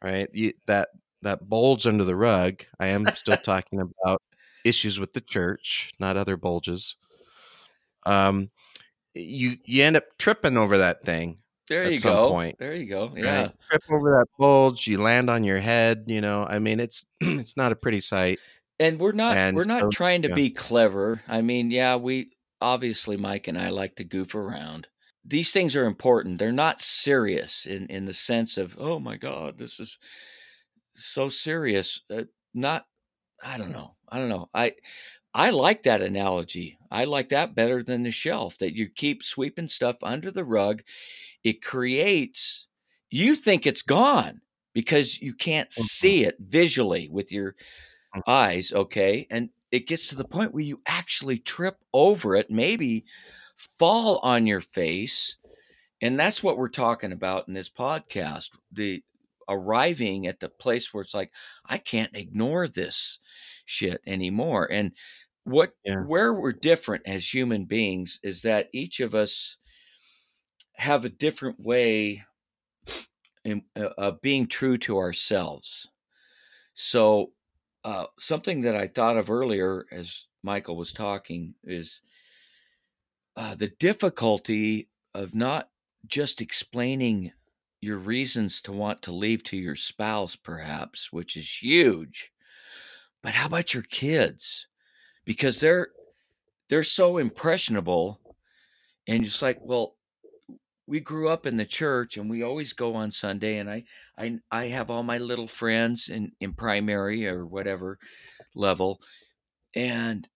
[0.02, 0.28] right?
[0.32, 0.90] You, that
[1.22, 2.62] that bulge under the rug.
[2.78, 4.20] I am still talking about
[4.64, 6.96] issues with the church, not other bulges.
[8.04, 8.50] Um,
[9.14, 11.38] you you end up tripping over that thing.
[11.68, 12.30] There you go.
[12.30, 13.08] point, There you go.
[13.08, 13.18] right?
[13.24, 13.48] Yeah.
[13.70, 14.86] trip over that bulge.
[14.86, 16.04] You land on your head.
[16.06, 18.38] You know, I mean, it's it's not a pretty sight.
[18.78, 20.34] And we're not And we're not so- trying to yeah.
[20.34, 21.22] be clever.
[21.28, 24.88] I mean, yeah, we obviously Mike and I like to goof around.
[25.24, 26.38] These things are important.
[26.38, 29.98] They're not serious in in the sense of, "Oh my god, this is
[30.94, 32.86] so serious." Uh, not
[33.42, 33.94] I don't know.
[34.08, 34.48] I don't know.
[34.52, 34.74] I
[35.32, 36.76] I like that analogy.
[36.90, 40.82] I like that better than the shelf that you keep sweeping stuff under the rug.
[41.44, 42.68] It creates
[43.10, 44.40] you think it's gone
[44.74, 45.88] because you can't Mhm.
[45.90, 47.56] see it visually with your
[48.14, 48.22] Mhm.
[48.26, 49.26] eyes, okay?
[49.30, 53.04] And it gets to the point where you actually trip over it, maybe
[53.56, 55.38] fall on your face.
[56.00, 58.50] And that's what we're talking about in this podcast.
[58.72, 59.04] The
[59.48, 61.32] arriving at the place where it's like,
[61.64, 63.18] I can't ignore this
[63.66, 64.70] shit anymore.
[64.70, 64.92] And
[65.44, 66.04] what Yeah.
[66.04, 69.58] where we're different as human beings is that each of us
[70.74, 72.24] have a different way
[73.46, 73.58] uh,
[73.98, 75.88] of being true to ourselves.
[76.74, 77.32] So,
[77.84, 82.00] uh, something that I thought of earlier as Michael was talking is
[83.36, 85.68] uh, the difficulty of not
[86.06, 87.32] just explaining
[87.80, 92.32] your reasons to want to leave to your spouse, perhaps, which is huge.
[93.22, 94.68] But how about your kids?
[95.24, 95.88] Because they're
[96.68, 98.20] they're so impressionable,
[99.06, 99.96] and it's like, well,
[100.92, 103.84] we grew up in the church and we always go on Sunday and I
[104.18, 107.98] I I have all my little friends in in primary or whatever
[108.54, 109.00] level
[109.74, 110.28] and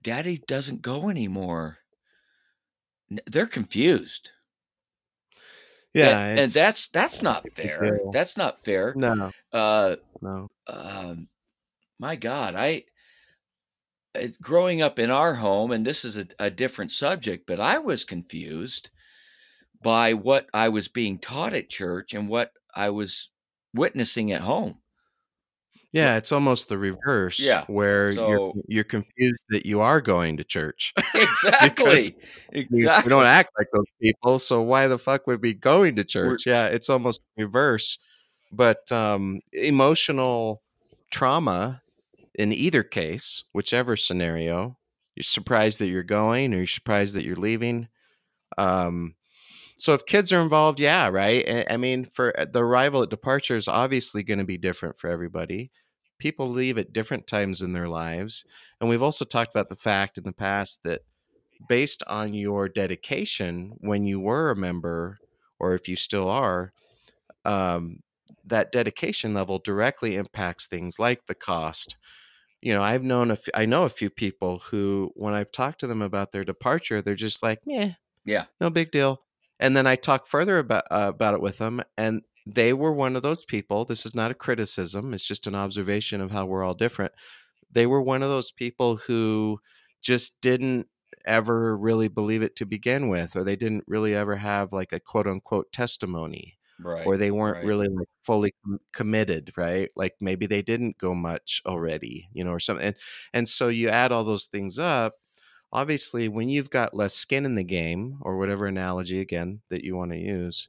[0.00, 1.78] daddy doesn't go anymore.
[3.26, 4.30] They're confused.
[5.92, 7.98] Yeah, and, and that's that's not fair.
[8.12, 8.94] That's not fair.
[8.96, 10.46] no, Uh no.
[10.68, 11.26] um,
[11.98, 12.84] my God, I
[14.14, 17.78] uh, growing up in our home, and this is a, a different subject, but I
[17.78, 18.90] was confused
[19.82, 23.30] by what I was being taught at church and what I was
[23.74, 24.78] witnessing at home.
[25.92, 27.40] Yeah, it's almost the reverse.
[27.40, 30.94] Yeah, where so- you're you're confused that you are going to church.
[31.14, 32.10] Exactly.
[32.52, 33.04] we, exactly.
[33.04, 36.04] we don't act like those people, so why the fuck would we be going to
[36.04, 36.46] church?
[36.46, 37.98] yeah, it's almost reverse.
[38.52, 40.62] But um, emotional
[41.10, 41.82] trauma,
[42.34, 44.76] in either case, whichever scenario,
[45.14, 47.88] you're surprised that you're going, or you're surprised that you're leaving.
[48.58, 49.14] Um,
[49.80, 51.66] so if kids are involved, yeah, right.
[51.70, 55.08] I, mean, for uh, the arrival at departure is obviously going to be different for
[55.08, 55.70] everybody.
[56.18, 58.44] People leave at different times in their lives,
[58.80, 61.00] and we've also talked about the fact in the past that
[61.68, 65.18] based on your dedication when you were a member
[65.58, 66.72] or if you still are
[67.44, 68.00] um,
[68.44, 71.96] that dedication level directly impacts things like the cost
[72.62, 75.80] you know i've known a f- i know a few people who when i've talked
[75.80, 77.92] to them about their departure they're just like yeah
[78.24, 78.44] Yeah.
[78.60, 79.20] no big deal
[79.60, 83.16] and then i talked further about uh, about it with them and they were one
[83.16, 86.64] of those people this is not a criticism it's just an observation of how we're
[86.64, 87.12] all different
[87.70, 89.60] they were one of those people who
[90.02, 90.88] just didn't
[91.26, 95.00] ever really believe it to begin with or they didn't really ever have like a
[95.00, 97.06] quote unquote testimony Right.
[97.06, 97.66] or they weren't right.
[97.66, 102.52] really like fully com- committed right like maybe they didn't go much already you know
[102.52, 102.96] or something and,
[103.34, 105.12] and so you add all those things up
[105.72, 109.96] obviously when you've got less skin in the game or whatever analogy again that you
[109.96, 110.68] want to use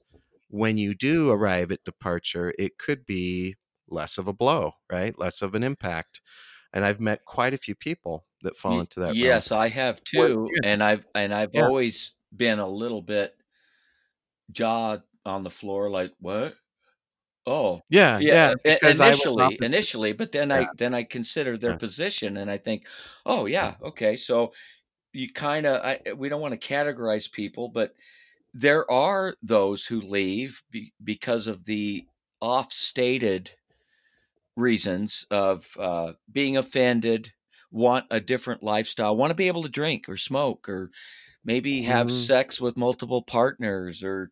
[0.50, 3.56] when you do arrive at departure it could be
[3.88, 5.18] less of a blow, right?
[5.20, 6.22] Less of an impact.
[6.74, 9.18] And I've met quite a few people that fall into that.
[9.18, 9.18] realm.
[9.18, 10.62] yes, I have too, yeah.
[10.64, 11.62] and I've and I've Yeah.
[11.64, 13.36] always been a little bit
[14.52, 16.56] jaw on the floor, like what?
[17.48, 18.34] Oh, Yeah, yeah.
[18.34, 18.54] yeah.
[18.68, 20.52] i- Because I was initially, initially, but then.
[20.52, 22.88] I then I consider their position, and I think,
[23.26, 24.54] oh yeah, okay, so
[25.14, 27.94] you kind of I we don't want to categorize people, but
[28.54, 32.08] there are those who leave be, because of the
[32.42, 33.52] off-stated
[34.58, 37.32] reasons of uh, being offended,
[37.72, 40.92] want a different lifestyle, want to be able to drink or smoke or
[41.46, 42.12] maybe have Mhm.
[42.12, 44.32] sex with multiple partners or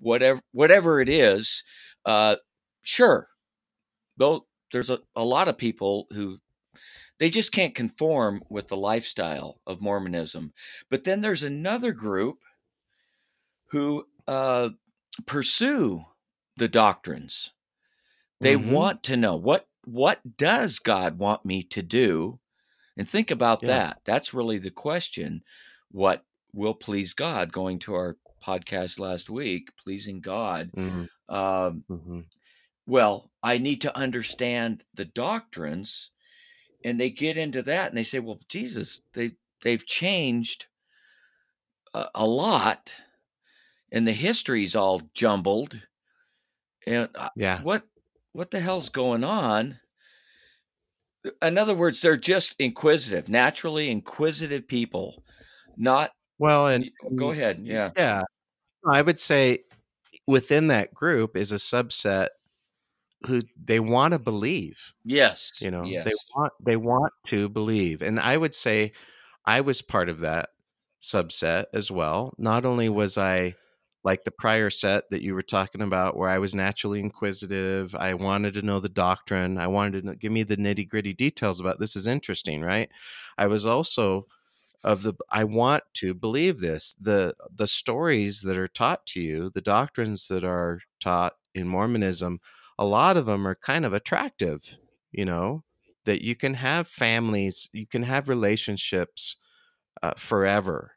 [0.00, 1.64] whatever whatever it is.
[2.06, 2.36] Uh,
[2.82, 3.28] sure,
[4.16, 6.38] though there's a, a lot of people who
[7.18, 10.52] they just can't conform with the lifestyle of Mormonism.
[10.90, 12.38] But then there's another group
[13.70, 14.70] who uh,
[15.26, 16.04] pursue
[16.56, 17.50] the doctrines.
[18.42, 18.66] They Mhm.
[18.72, 22.40] want to know what what does God want me to do?
[22.96, 23.68] And think about Yeah.
[23.68, 24.02] that.
[24.04, 25.44] That's really the question.
[25.92, 27.52] What will please God?
[27.52, 30.72] Going to our podcast last week, pleasing God.
[30.76, 31.06] Mhm.
[31.28, 32.26] Um, Mhm.
[32.86, 36.10] well, I need to understand the doctrines,
[36.84, 40.66] and they get into that, and they say, "Well, Jesus, they they've changed
[41.94, 42.94] a, a lot,
[43.92, 45.80] and the history's all jumbled,
[46.86, 47.62] and uh, Yeah.
[47.62, 47.86] what
[48.32, 49.80] what the hell's going on?"
[51.42, 55.24] In other words, they're just inquisitive, naturally inquisitive people.
[55.76, 58.22] Not Well, and go ahead, yeah, yeah,
[58.86, 59.64] I would say
[60.26, 62.28] within that group is a subset
[63.26, 64.92] who they want to believe.
[65.04, 68.92] yes, You know, yes, they want they want to believe, and I would say
[69.46, 70.50] I was part of that
[71.02, 72.34] subset as well.
[72.38, 73.54] Not only was I
[74.04, 78.14] like the prior set that you were talking about, where I was naturally inquisitive, I
[78.14, 81.60] wanted to know the doctrine, I wanted to know, give me the nitty gritty details
[81.60, 82.90] about this is interesting, right?
[83.38, 84.26] I was also
[84.84, 86.94] of the I want to believe this.
[86.94, 92.40] The the stories that are taught to you, the doctrines that are taught in Mormonism,
[92.78, 94.76] a lot of them are kind of attractive,
[95.12, 95.64] you know,
[96.04, 99.36] that you can have families, you can have relationships
[100.02, 100.92] uh, forever.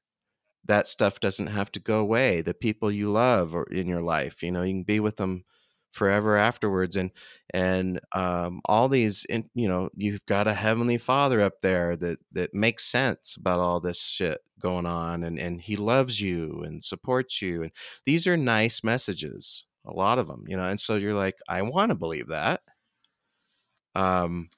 [0.66, 2.42] That stuff doesn't have to go away.
[2.42, 5.46] The people you love or in your life, you know, you can be with them
[5.92, 7.10] forever afterwards and
[7.52, 12.20] and um all these in, you know you've got a heavenly father up there that
[12.32, 16.84] that makes sense about all this shit going on and and he loves you and
[16.84, 17.72] supports you and
[18.06, 21.62] these are nice messages a lot of them you know and so you're like i
[21.62, 22.62] want to believe that
[23.96, 24.50] um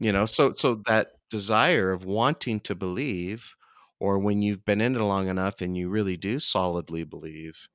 [0.00, 3.54] you know so so that desire of wanting to believe
[4.00, 7.68] or when you've been in it long enough and you really do solidly believe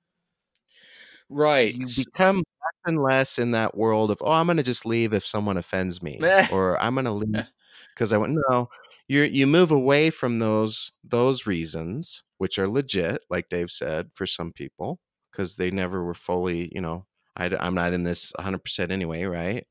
[1.30, 1.74] right.
[1.76, 5.14] you become less and less in that world of oh i'm going to just leave
[5.14, 6.20] if someone offends me
[6.52, 7.46] or i'm going to leave
[7.94, 8.70] because i went no
[9.08, 14.26] you you move away from those those reasons which are legit like dave said for
[14.26, 15.00] some people
[15.32, 19.66] because they never were fully you know I, I'm not in this 100% anyway right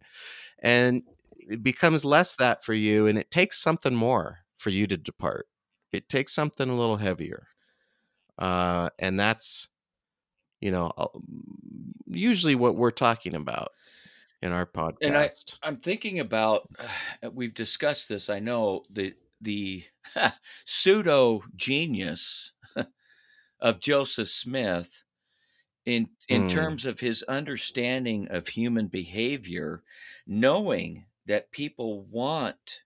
[0.61, 1.03] and
[1.37, 5.47] it becomes less that for you and it takes something more for you to depart
[5.92, 7.49] it takes something a little heavier
[8.38, 9.68] uh, and that's
[10.61, 11.09] you know uh,
[12.07, 13.71] usually what we're talking about
[14.42, 15.31] in our podcast And I,
[15.62, 16.68] I'm thinking about.
[17.21, 18.31] Uh, we've discussed this.
[18.31, 19.83] I know the the
[20.64, 22.53] pseudo genius
[23.61, 25.03] of Joseph Smith,
[25.88, 26.46] in in Hmm.
[26.46, 29.85] terms of his understanding of human behavior,
[30.27, 32.83] knowing that people want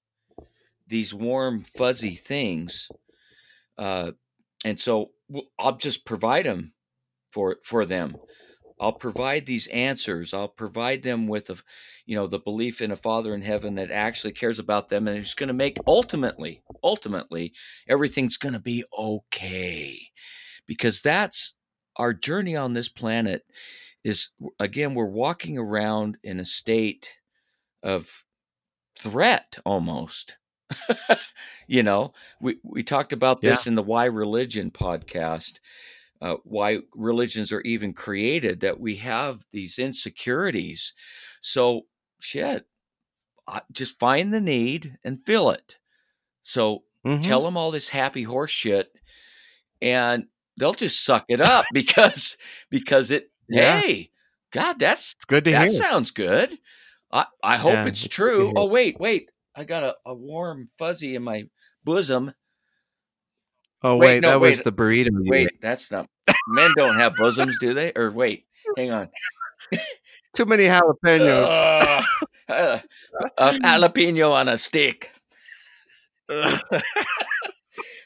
[0.86, 2.92] these warm fuzzy things,
[3.78, 4.12] uh,
[4.64, 5.12] and so
[5.58, 6.74] I'll just provide them
[7.32, 8.20] for for them.
[8.80, 10.34] I'll provide these answers.
[10.34, 11.58] I'll provide them with a,
[12.06, 15.18] you know, the belief in a Father in heaven that actually cares about them and
[15.18, 17.54] is going to make ultimately, ultimately,
[17.88, 20.00] everything's going to be okay,
[20.66, 21.54] because that's
[21.96, 23.44] our journey on this planet.
[24.04, 27.10] Is again, we're walking around in a state
[27.82, 28.24] of
[28.98, 30.38] threat almost.
[31.68, 35.60] you know, we we talked about this in the Why Religion podcast
[36.20, 40.94] uh, why religions are even created that we have these insecurities
[41.40, 41.82] so
[42.20, 42.64] shit
[43.48, 45.78] I- just find the need and fill it
[46.40, 47.24] so Mhm.
[47.24, 48.92] tell them all this happy horse shit
[49.80, 52.37] and they'll just suck it up because
[52.71, 53.81] because it Yeah.
[53.81, 54.11] hey
[54.50, 55.83] god that's it's good to hear that hear.
[55.83, 56.59] sounds good.
[57.11, 58.53] I i hope Yeah, it's true.
[58.57, 61.44] oh wait wait i got a, a warm fuzzy in my
[61.85, 62.33] bosom.
[63.83, 66.09] Oh wait, wait, no, that was the burrito wait that's not
[66.48, 67.92] men don't have bosoms do they?
[67.96, 68.46] Or wait
[68.77, 69.09] hang on.
[70.35, 71.48] Too many jalapenos.
[71.48, 72.05] Ugh.
[72.48, 72.81] Uh,
[73.38, 75.11] a jalapeno on a stick.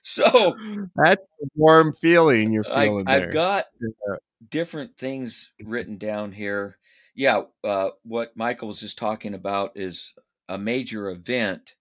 [0.08, 0.56] So
[0.94, 3.22] That's a warm feeling you're I, feeling there.
[3.28, 4.16] I've got Yeah.
[4.50, 6.78] different things written down here.
[7.16, 10.14] Yeah, uh, what Michael was just talking about is
[10.48, 11.74] a major event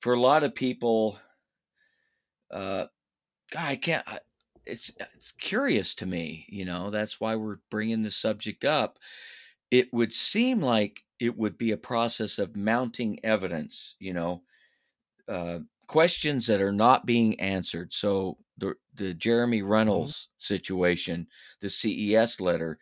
[0.00, 1.18] for a lot of people.
[2.50, 2.86] Uh,
[3.52, 4.08] God, I can't.
[4.08, 4.20] I,
[4.64, 6.46] it's it's curious to me.
[6.48, 8.98] You know, that's why we're bringing the subject up.
[9.70, 13.96] It would seem like it would be a process of mounting evidence.
[13.98, 14.42] You know,
[15.28, 15.58] uh,
[15.90, 17.92] questions that are not being answered.
[17.92, 21.26] So the the Jeremy Runnells situation,
[21.60, 22.78] the CES letter,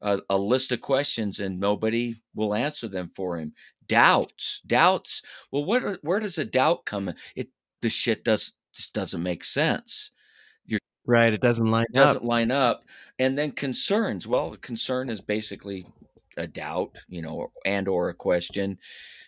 [0.00, 3.52] uh, a list of questions and nobody will answer them for him.
[3.88, 5.22] Doubts, doubts.
[5.50, 7.08] Well, what are, where does a doubt come?
[7.08, 7.16] in?
[7.34, 7.48] It
[7.80, 10.12] the shit does just doesn't make sense.
[10.64, 11.32] You're, right.
[11.32, 12.28] It doesn't line It doesn't up.
[12.28, 12.84] line up.
[13.18, 14.24] And then concerns.
[14.24, 15.84] Well, a concern is basically
[16.36, 18.78] a doubt, you know, and or a question.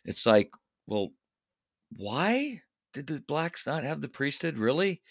[0.05, 0.53] It's like,
[0.87, 1.11] well,
[1.97, 2.63] why
[2.95, 4.57] did the blacks not have the priesthood?
[4.57, 5.03] Really?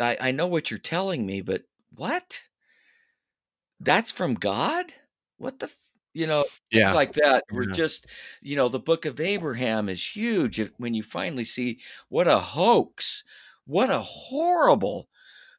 [0.00, 1.62] I, I know what you're telling me, but
[1.94, 2.40] what?
[3.80, 4.86] That's from God?
[5.36, 5.76] What the, f-
[6.14, 7.44] you know, things like that.
[7.50, 7.74] We're Yeah.
[7.74, 8.06] just,
[8.40, 10.60] you know, the book of Abraham is huge.
[10.60, 13.24] If, when you finally see what a hoax,
[13.66, 15.08] what a horrible,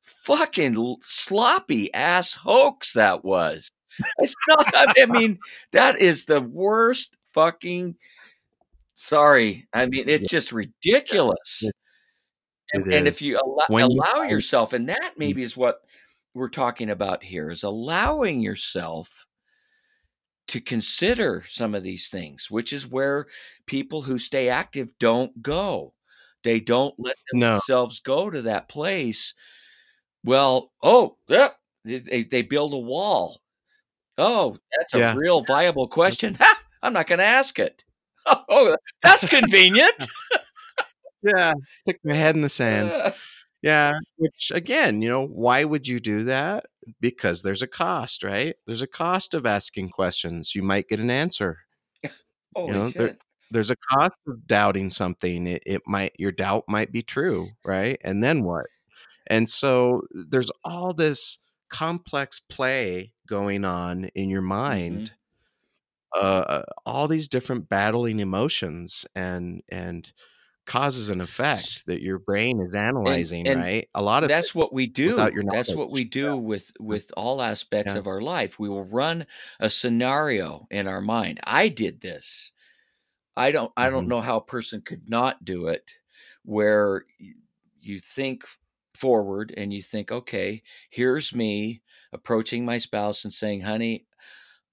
[0.01, 3.71] fucking sloppy ass hoax that was.
[4.17, 5.37] It's not, I mean,
[5.71, 7.95] that is the worst fucking,
[8.95, 9.67] sorry.
[9.73, 11.63] I mean, it's just ridiculous.
[11.63, 11.75] It-
[12.73, 15.17] And, and if you allow, When you allow find- yourself, and that Mm.
[15.17, 15.81] maybe is what
[16.33, 19.27] we're talking about here, is allowing yourself
[20.47, 23.27] to consider some of these things, which is where
[23.67, 25.93] people who stay active don't go.
[26.43, 27.51] They don't let No.
[27.53, 29.35] themselves go to that place.
[30.23, 33.41] Well, oh, yep, they, they build a wall.
[34.17, 35.15] Oh, that's a Yeah.
[35.15, 36.35] real viable question.
[36.41, 37.82] Ha, I'm not going to ask it.
[38.49, 39.95] Oh, that's convenient.
[41.23, 41.53] Yeah.
[41.81, 42.91] Stick my head in the sand.
[42.91, 43.11] Uh,
[43.61, 43.99] Yeah.
[44.17, 46.65] Which again, you know, why would you do that?
[46.99, 48.55] Because there's a cost, right?
[48.67, 50.53] There's a cost of asking questions.
[50.53, 51.59] You might get an answer.
[52.55, 53.17] holy know, there-
[53.51, 55.47] There's a cost of doubting something.
[55.47, 57.97] It, it might your doubt might be true, right?
[58.03, 58.65] And then what?
[59.27, 61.37] And so there's all this
[61.69, 65.13] complex play going on in your mind.
[66.15, 70.13] Uh, all these different battling emotions and and
[70.67, 73.87] causes and effect that your brain is analyzing, and right?
[73.95, 75.29] A lot of that's what we do.
[75.33, 77.95] your that's what we do with with all aspects Yeah.
[77.95, 78.59] of our life.
[78.59, 79.27] We will run
[79.59, 81.39] a scenario in our mind.
[81.43, 82.51] I did this.
[83.37, 84.09] I don't i don't Mhm.
[84.09, 85.91] know how a person could not do it
[86.43, 87.05] where
[87.81, 88.45] you think
[88.95, 91.81] forward and you think okay here's me
[92.13, 94.05] approaching my spouse and saying honey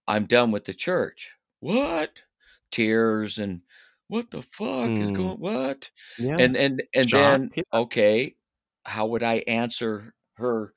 [0.08, 1.32] i'm done with the church.
[1.60, 2.22] What?
[2.70, 3.62] Tears and
[4.08, 5.14] what the fuck is Mm.
[5.14, 5.90] going what?
[6.18, 6.36] Yeah.
[6.38, 8.36] and and and Shock, then okay
[8.84, 10.74] how would i answer her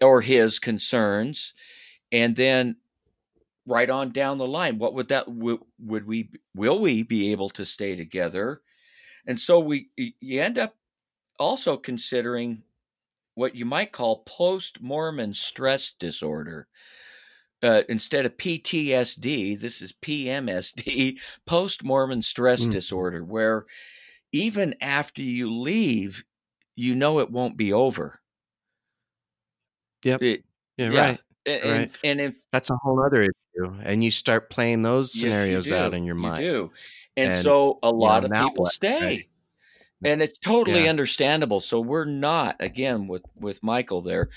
[0.00, 1.54] or his concerns?
[2.12, 2.76] And then
[3.66, 7.50] right on down the line what would that would, would we will we be able
[7.50, 8.62] to stay together?
[9.26, 10.76] And so we you end up
[11.38, 12.64] also considering
[13.34, 16.68] what you might call post mormon stress disorder
[17.62, 22.72] uh, instead of PTSD, this is PMSD, post Mormon stress Mm.
[22.72, 23.64] disorder, where
[24.32, 26.24] even after you leave,
[26.76, 28.20] you know it won't be over.
[30.04, 30.22] Yep.
[30.22, 30.44] It-
[30.76, 31.00] yeah, yeah.
[31.00, 31.20] right.
[31.46, 31.98] and, Right.
[32.02, 33.74] and, if That's a whole other issue.
[33.82, 36.42] And you start playing those yes, scenarios out in your you mind.
[36.42, 36.72] do.
[37.16, 39.00] And, And, so a lot know, of people what, stay.
[39.00, 39.28] right?
[40.02, 40.90] And it's totally Yeah.
[40.90, 41.60] understandable.
[41.60, 44.30] So we're not, again, with, with Michael there,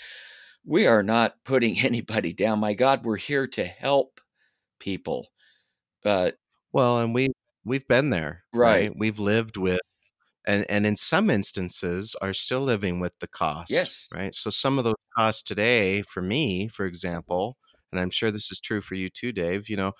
[0.67, 2.59] we are not putting anybody down.
[2.59, 4.21] My God, we're here to help
[4.79, 5.29] people.
[6.05, 6.31] Uh,
[6.73, 7.29] Well, and we
[7.65, 8.89] we've been there, Right.
[8.89, 8.93] right?
[8.97, 9.81] We've lived with
[10.47, 14.07] and and in some instances are still living with the cost, Yes.
[14.13, 14.33] right?
[14.35, 17.57] So some of those costs today for me, for example,
[17.91, 19.93] and I'm sure this is true for you too, Dave, you know,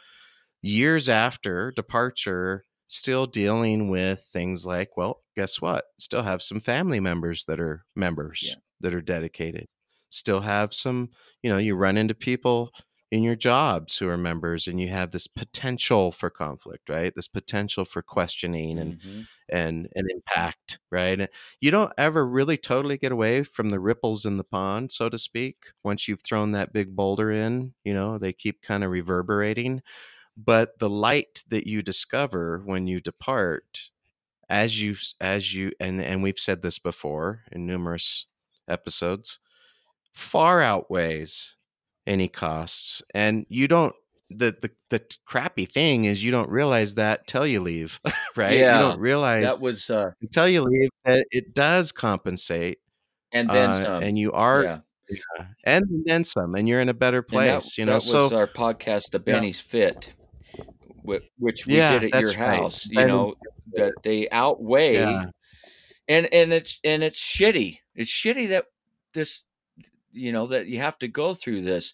[0.62, 5.86] years after departure, still dealing with things like, well, guess what?
[6.00, 8.56] Still have some family members that are members Yeah.
[8.82, 9.68] that are dedicated.
[10.10, 11.10] Still have some,
[11.44, 12.72] you know, you run into people
[13.12, 17.14] in your jobs who are members and you have this potential for conflict, right?
[17.16, 19.28] This potential for questioning and Mhm.
[19.50, 21.30] and and impact, right?
[21.62, 25.18] You don't ever really totally get away from the ripples in the pond, so to
[25.18, 25.68] speak.
[25.84, 29.82] Once you've thrown that big boulder in, you know, they keep kind of reverberating.
[30.38, 33.90] But the light that you discover when you depart,
[34.50, 38.28] as you as you and and we've said this before in numerous
[38.68, 39.40] episodes,
[40.18, 41.56] far outweighs
[42.08, 43.02] any costs.
[43.14, 43.94] And you don't
[44.30, 48.00] the, the the crappy thing is you don't realize that till you leave,
[48.36, 48.58] right?
[48.58, 52.80] Yeah, you don't realize that was uh, until you leave that it does compensate,
[53.32, 54.04] and then uh, some.
[54.04, 54.80] and you are yeah.
[55.10, 57.78] yeah, and then some, and you're in a better And that, place.
[57.78, 59.36] you know, that so was our podcast, The Yeah.
[59.40, 60.08] Benefits,
[61.04, 62.60] whi- which we yeah, did at your that's right.
[62.60, 62.86] house.
[62.88, 63.36] You Benny- know
[63.74, 65.26] that they outweigh, Yeah,
[66.10, 67.80] and and it's and it's shitty.
[67.96, 68.66] It's shitty that
[69.14, 69.44] this,
[70.12, 71.94] you know, that you have to go through this,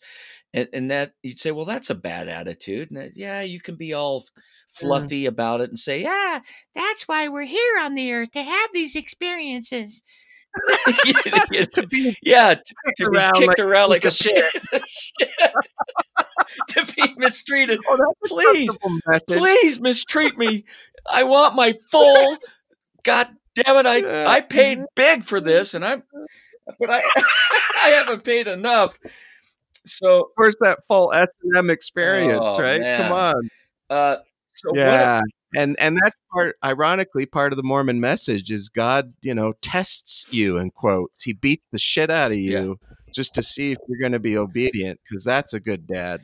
[0.54, 2.92] and and that you'd say, well, that's a bad attitude.
[2.92, 4.26] And that, yeah, you can be all mm.
[4.74, 6.40] fluffy about it and say, yeah,
[6.76, 10.04] That's why we're here on the earth to have these experiences.
[11.74, 12.62] to be yeah, t-
[12.98, 14.46] to be around kicked like around like a shit.
[14.86, 15.30] shit.
[16.70, 17.80] to be mistreated.
[17.88, 18.78] oh, Please,
[19.28, 20.66] please mistreat me.
[21.10, 22.38] I want my full.
[23.04, 23.86] God damn it!
[23.86, 24.26] I Yeah.
[24.28, 26.04] I paid big for this, and I'm,
[26.80, 27.02] but I
[27.84, 28.98] I haven't paid enough.
[29.86, 32.80] So Where's that full S and M experience, Oh, right?
[32.82, 33.02] man.
[33.02, 33.50] Come on.
[33.90, 34.16] uh,
[34.56, 34.78] so what?
[34.78, 35.20] yeah
[35.56, 40.28] and and that's part ironically part of the mormon message is god you know tests
[40.30, 42.62] you in quotes he beats the shit out of Yeah.
[42.62, 42.80] you
[43.16, 46.22] just to see if you're going to be obedient because that's a good dad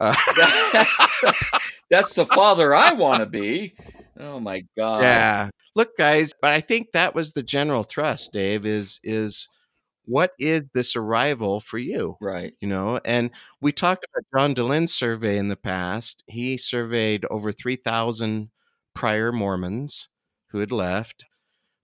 [0.00, 0.14] uh,
[0.72, 0.96] That's,
[1.90, 3.74] that's the father I want to be.
[4.18, 5.02] Oh my god.
[5.02, 9.48] yeah look guys but i think that was the general thrust dave is is
[10.06, 12.16] what is this arrival for you?
[12.20, 12.54] Right.
[12.60, 13.30] you know and
[13.60, 16.24] we talked about John Dehlin's survey in the past.
[16.26, 18.50] He surveyed over 3000
[18.94, 20.08] prior mormons
[20.50, 21.24] who had left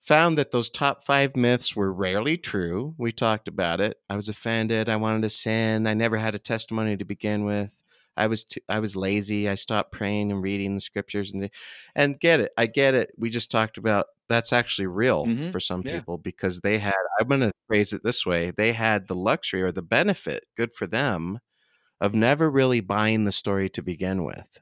[0.00, 2.94] found that those top five myths were rarely true.
[2.98, 3.98] We talked about it.
[4.08, 4.88] I was offended.
[4.88, 5.86] I wanted to sin.
[5.86, 7.74] I never had a testimony to begin with
[8.20, 11.50] i was too, i was lazy i stopped praying and reading the scriptures and the,
[11.96, 15.50] and get it i get it we just talked about that's actually real Mhm.
[15.50, 15.92] for some Yeah.
[15.92, 19.62] people because they had i'm going to phrase it this way they had the luxury
[19.62, 21.38] or the benefit good for them
[22.00, 24.60] of never really buying the story to begin with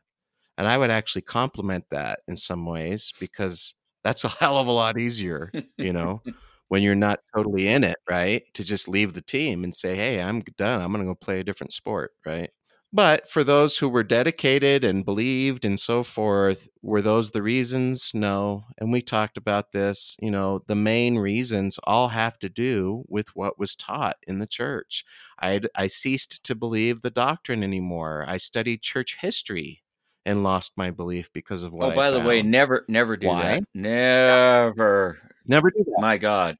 [0.59, 4.72] and i would actually compliment that in some ways because that's a hell of a
[4.72, 6.22] lot easier you know
[6.68, 10.20] when you're not totally in it right to just leave the team and say hey
[10.22, 12.50] i'm done i'm going to go play a different sport right
[12.93, 18.12] but for those who were dedicated and believed and so forth, were those the reasons?
[18.14, 18.64] No.
[18.78, 20.16] And we talked about this.
[20.20, 24.47] You know, the main reasons all have to do with what was taught in the
[24.47, 25.05] church.
[25.41, 28.24] I I ceased to believe the doctrine anymore.
[28.26, 29.82] I studied church history
[30.24, 31.89] and lost my belief because of what.
[31.89, 33.43] Oh, I by the way, never, never do Why?
[33.43, 33.64] that.
[33.74, 35.18] Never.
[35.47, 36.01] never do that.
[36.01, 36.57] My God.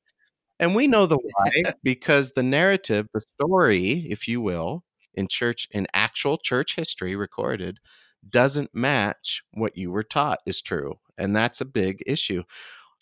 [0.61, 4.83] And we know the why because the narrative, the story, if you will,
[5.19, 7.81] in church, in actual church history recorded,
[8.29, 10.99] doesn't match what you were taught is true.
[11.19, 12.45] And that's a big issue.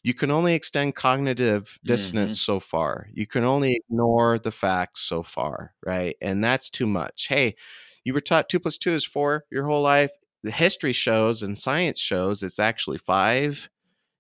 [0.03, 2.53] You can only extend cognitive dissonance mm-hmm.
[2.53, 3.09] so far.
[3.13, 6.17] You can only ignore the facts so far, right?
[6.23, 7.27] And that's too much.
[7.29, 7.57] Hey,
[8.05, 10.13] you were taught two plus two is four your whole life.
[10.43, 13.69] The history shows and science shows it's actually five.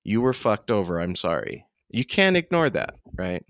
[0.02, 1.00] You were fucked over.
[1.00, 1.66] I'm sorry.
[1.88, 3.44] You can't ignore that, right?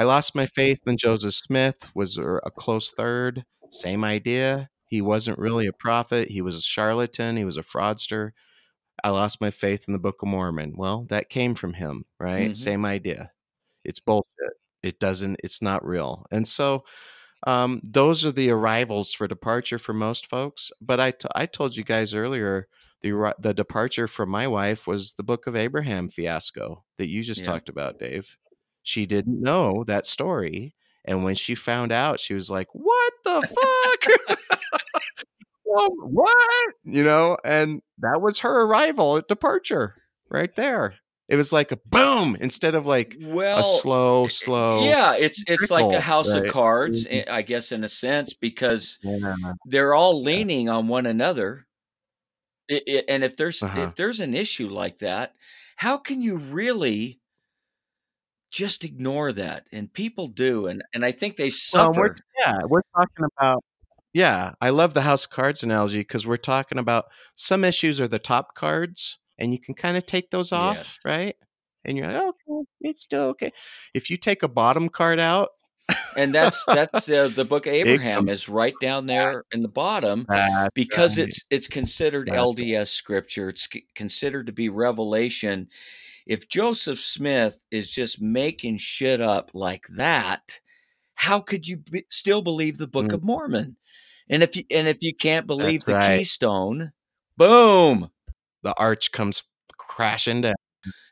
[0.00, 3.44] I lost my faith in Joseph Smith, was a close third.
[3.68, 4.70] Same idea.
[4.86, 6.30] He wasn't really a prophet.
[6.30, 7.36] He was a charlatan.
[7.36, 8.30] He was a fraudster.
[9.04, 10.72] I lost my faith in the Book of Mormon.
[10.74, 12.52] Well, that came from him, right?
[12.52, 12.56] Mhm.
[12.56, 13.30] Same idea.
[13.84, 14.54] It's bullshit.
[14.82, 16.24] It doesn't, it's not real.
[16.30, 16.84] And so
[17.46, 20.72] um, those are the arrivals for departure for most folks.
[20.80, 22.68] But I, t- I told you guys earlier,
[23.02, 27.42] the, the departure from my wife was the Book of Abraham fiasco that you just
[27.42, 27.48] Yeah.
[27.52, 28.34] talked about, Dave.
[28.82, 30.74] She didn't know that story.
[31.04, 34.38] And when she found out, she was like, What the fuck?
[35.64, 36.74] well, what?
[36.84, 39.94] You know, and that was her arrival at departure
[40.28, 40.94] right there.
[41.28, 44.84] It was like a boom instead of like Well, a slow, slow.
[44.84, 46.44] yeah, it's it's like a house right?
[46.44, 47.28] of cards, Mhm.
[47.30, 49.34] I I guess, in a sense, because Yeah.
[49.66, 51.66] they're all leaning on one another.
[52.70, 53.80] I- I- and if there's Uh-huh.
[53.82, 55.34] if there's an issue like that,
[55.76, 57.19] how can you really
[58.50, 59.64] just ignore that?
[59.72, 62.00] And people do, and and I think they Well, suffer.
[62.00, 63.64] we're, yeah, we're talking about.
[64.12, 68.08] Yeah, I love the house of cards analogy because we're talking about some issues are
[68.08, 70.98] the top cards, and you can kind of take those off, Yes.
[71.04, 71.36] right?
[71.84, 73.52] And you're like, okay, it's still okay.
[73.94, 75.50] If you take a bottom card out,
[76.16, 80.26] and that's that's uh, the book of Abraham is right down there in the bottom
[80.28, 81.28] that's because right.
[81.28, 82.56] it's it's considered That's right.
[82.56, 83.48] LDS scripture.
[83.48, 85.68] It's considered to be revelation.
[86.30, 90.60] If Joseph Smith is just making shit up like that,
[91.16, 93.14] how could you be, still believe the Book Mm.
[93.14, 93.76] of Mormon?
[94.28, 96.18] And if you and if you can't believe That's the right.
[96.18, 96.92] keystone,
[97.36, 98.12] boom.
[98.62, 99.42] the arch comes
[99.76, 100.54] crashing down.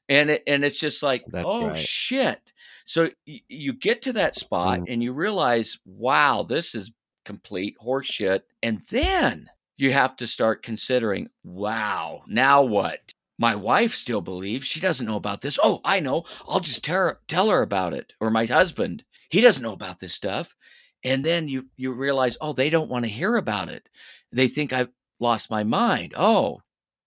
[0.09, 1.77] And it, and it's just like, That's oh right.
[1.77, 2.41] shit.
[2.85, 4.85] So y- you get to that spot Mm.
[4.87, 6.93] and you realize, wow, this is
[7.25, 8.43] complete horseshit.
[8.63, 13.01] And then you have to start considering, wow, now what?
[13.39, 15.59] My wife still believes she doesn't know about this.
[15.63, 16.25] Oh, I know.
[16.49, 18.13] I'll just tell her, tell her about it.
[18.21, 20.57] Or my husband, he doesn't know about this stuff.
[21.05, 23.89] And then you you realize, oh, they don't want to hear about it.
[24.33, 26.15] They think I've lost my mind.
[26.17, 26.61] Oh,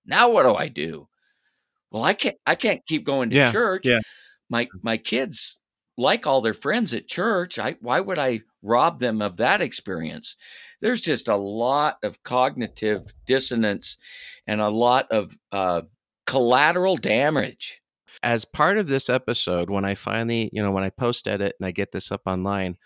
[0.06, 1.10] now what do I do?
[1.92, 3.86] Well, I can't I can't keep going to Yeah, church.
[3.86, 4.00] yeah.
[4.50, 5.58] My my kids
[5.98, 7.60] like all their friends at church.
[7.60, 10.38] I why would I rob them of that experience?
[10.80, 13.98] There's just a lot of cognitive dissonance
[14.48, 15.82] and a lot of uh,
[16.32, 17.82] collateral damage.
[18.24, 21.66] As part of this episode, when I finally, you know, when I post edit and
[21.66, 22.78] I get this up online,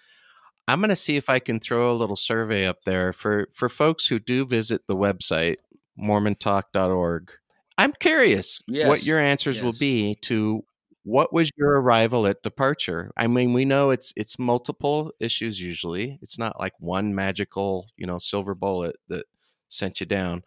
[0.68, 3.70] I'm going to see if I can throw a little survey up there for for
[3.70, 5.58] folks who do visit the website
[6.00, 7.32] mormontalk.org.
[7.78, 10.64] I'm curious what your answers will be to
[11.04, 13.12] what was your arrival at departure.
[13.16, 16.18] I mean, we know it's it's multiple issues usually.
[16.24, 19.26] It's not like one magical, you know, silver bullet that
[19.70, 20.44] sent you down.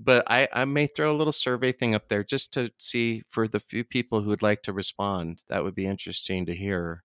[0.00, 3.48] But I, I may throw a little survey thing up there just to see for
[3.48, 5.42] the few people who would like to respond.
[5.48, 7.02] That would be interesting to hear.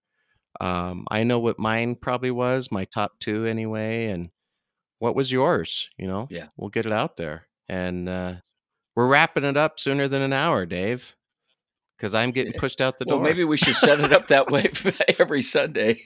[0.62, 4.30] Um, I know what mine probably was, my top two anyway, and
[5.00, 5.90] what was yours?
[5.98, 6.50] You know, Yeah.
[6.56, 8.34] we'll get it out there, and uh,
[8.96, 11.16] we're wrapping it up sooner than an hour, Dave,
[11.98, 13.16] because I'm getting pushed out the door.
[13.16, 13.34] Well, door.
[13.34, 14.72] maybe we should set it up that way
[15.20, 16.06] every Sunday.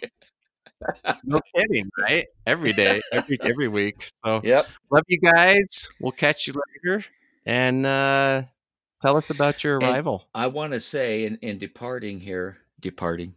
[1.23, 2.25] No kidding, right?
[2.45, 4.07] Every day, every every week.
[4.25, 4.67] So Yep.
[4.91, 5.89] love you guys.
[5.99, 6.53] We'll catch you
[6.85, 7.03] later,
[7.45, 8.43] and uh,
[9.01, 10.27] tell us about your And- arrival.
[10.35, 13.35] I want to say in, in departing here, departing,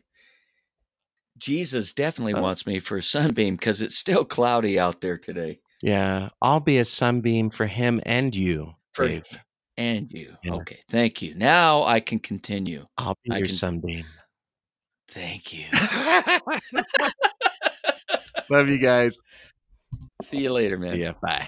[1.39, 2.43] Jesus definitely Oh.
[2.43, 5.61] wants me for a sunbeam because it's still cloudy out there today.
[5.83, 9.25] Yeah, I'll be a sunbeam for him and you, For Dave.
[9.79, 10.37] and you.
[10.45, 10.53] Yes.
[10.53, 10.81] Okay.
[10.91, 11.35] Thank you.
[11.35, 12.85] Now I can continue.
[12.99, 14.05] I'll be I your can- sunbeam.
[15.09, 15.65] Thank you.
[18.51, 19.19] Love you guys.
[20.23, 20.97] See you later, man.
[20.97, 21.47] Yeah, bye.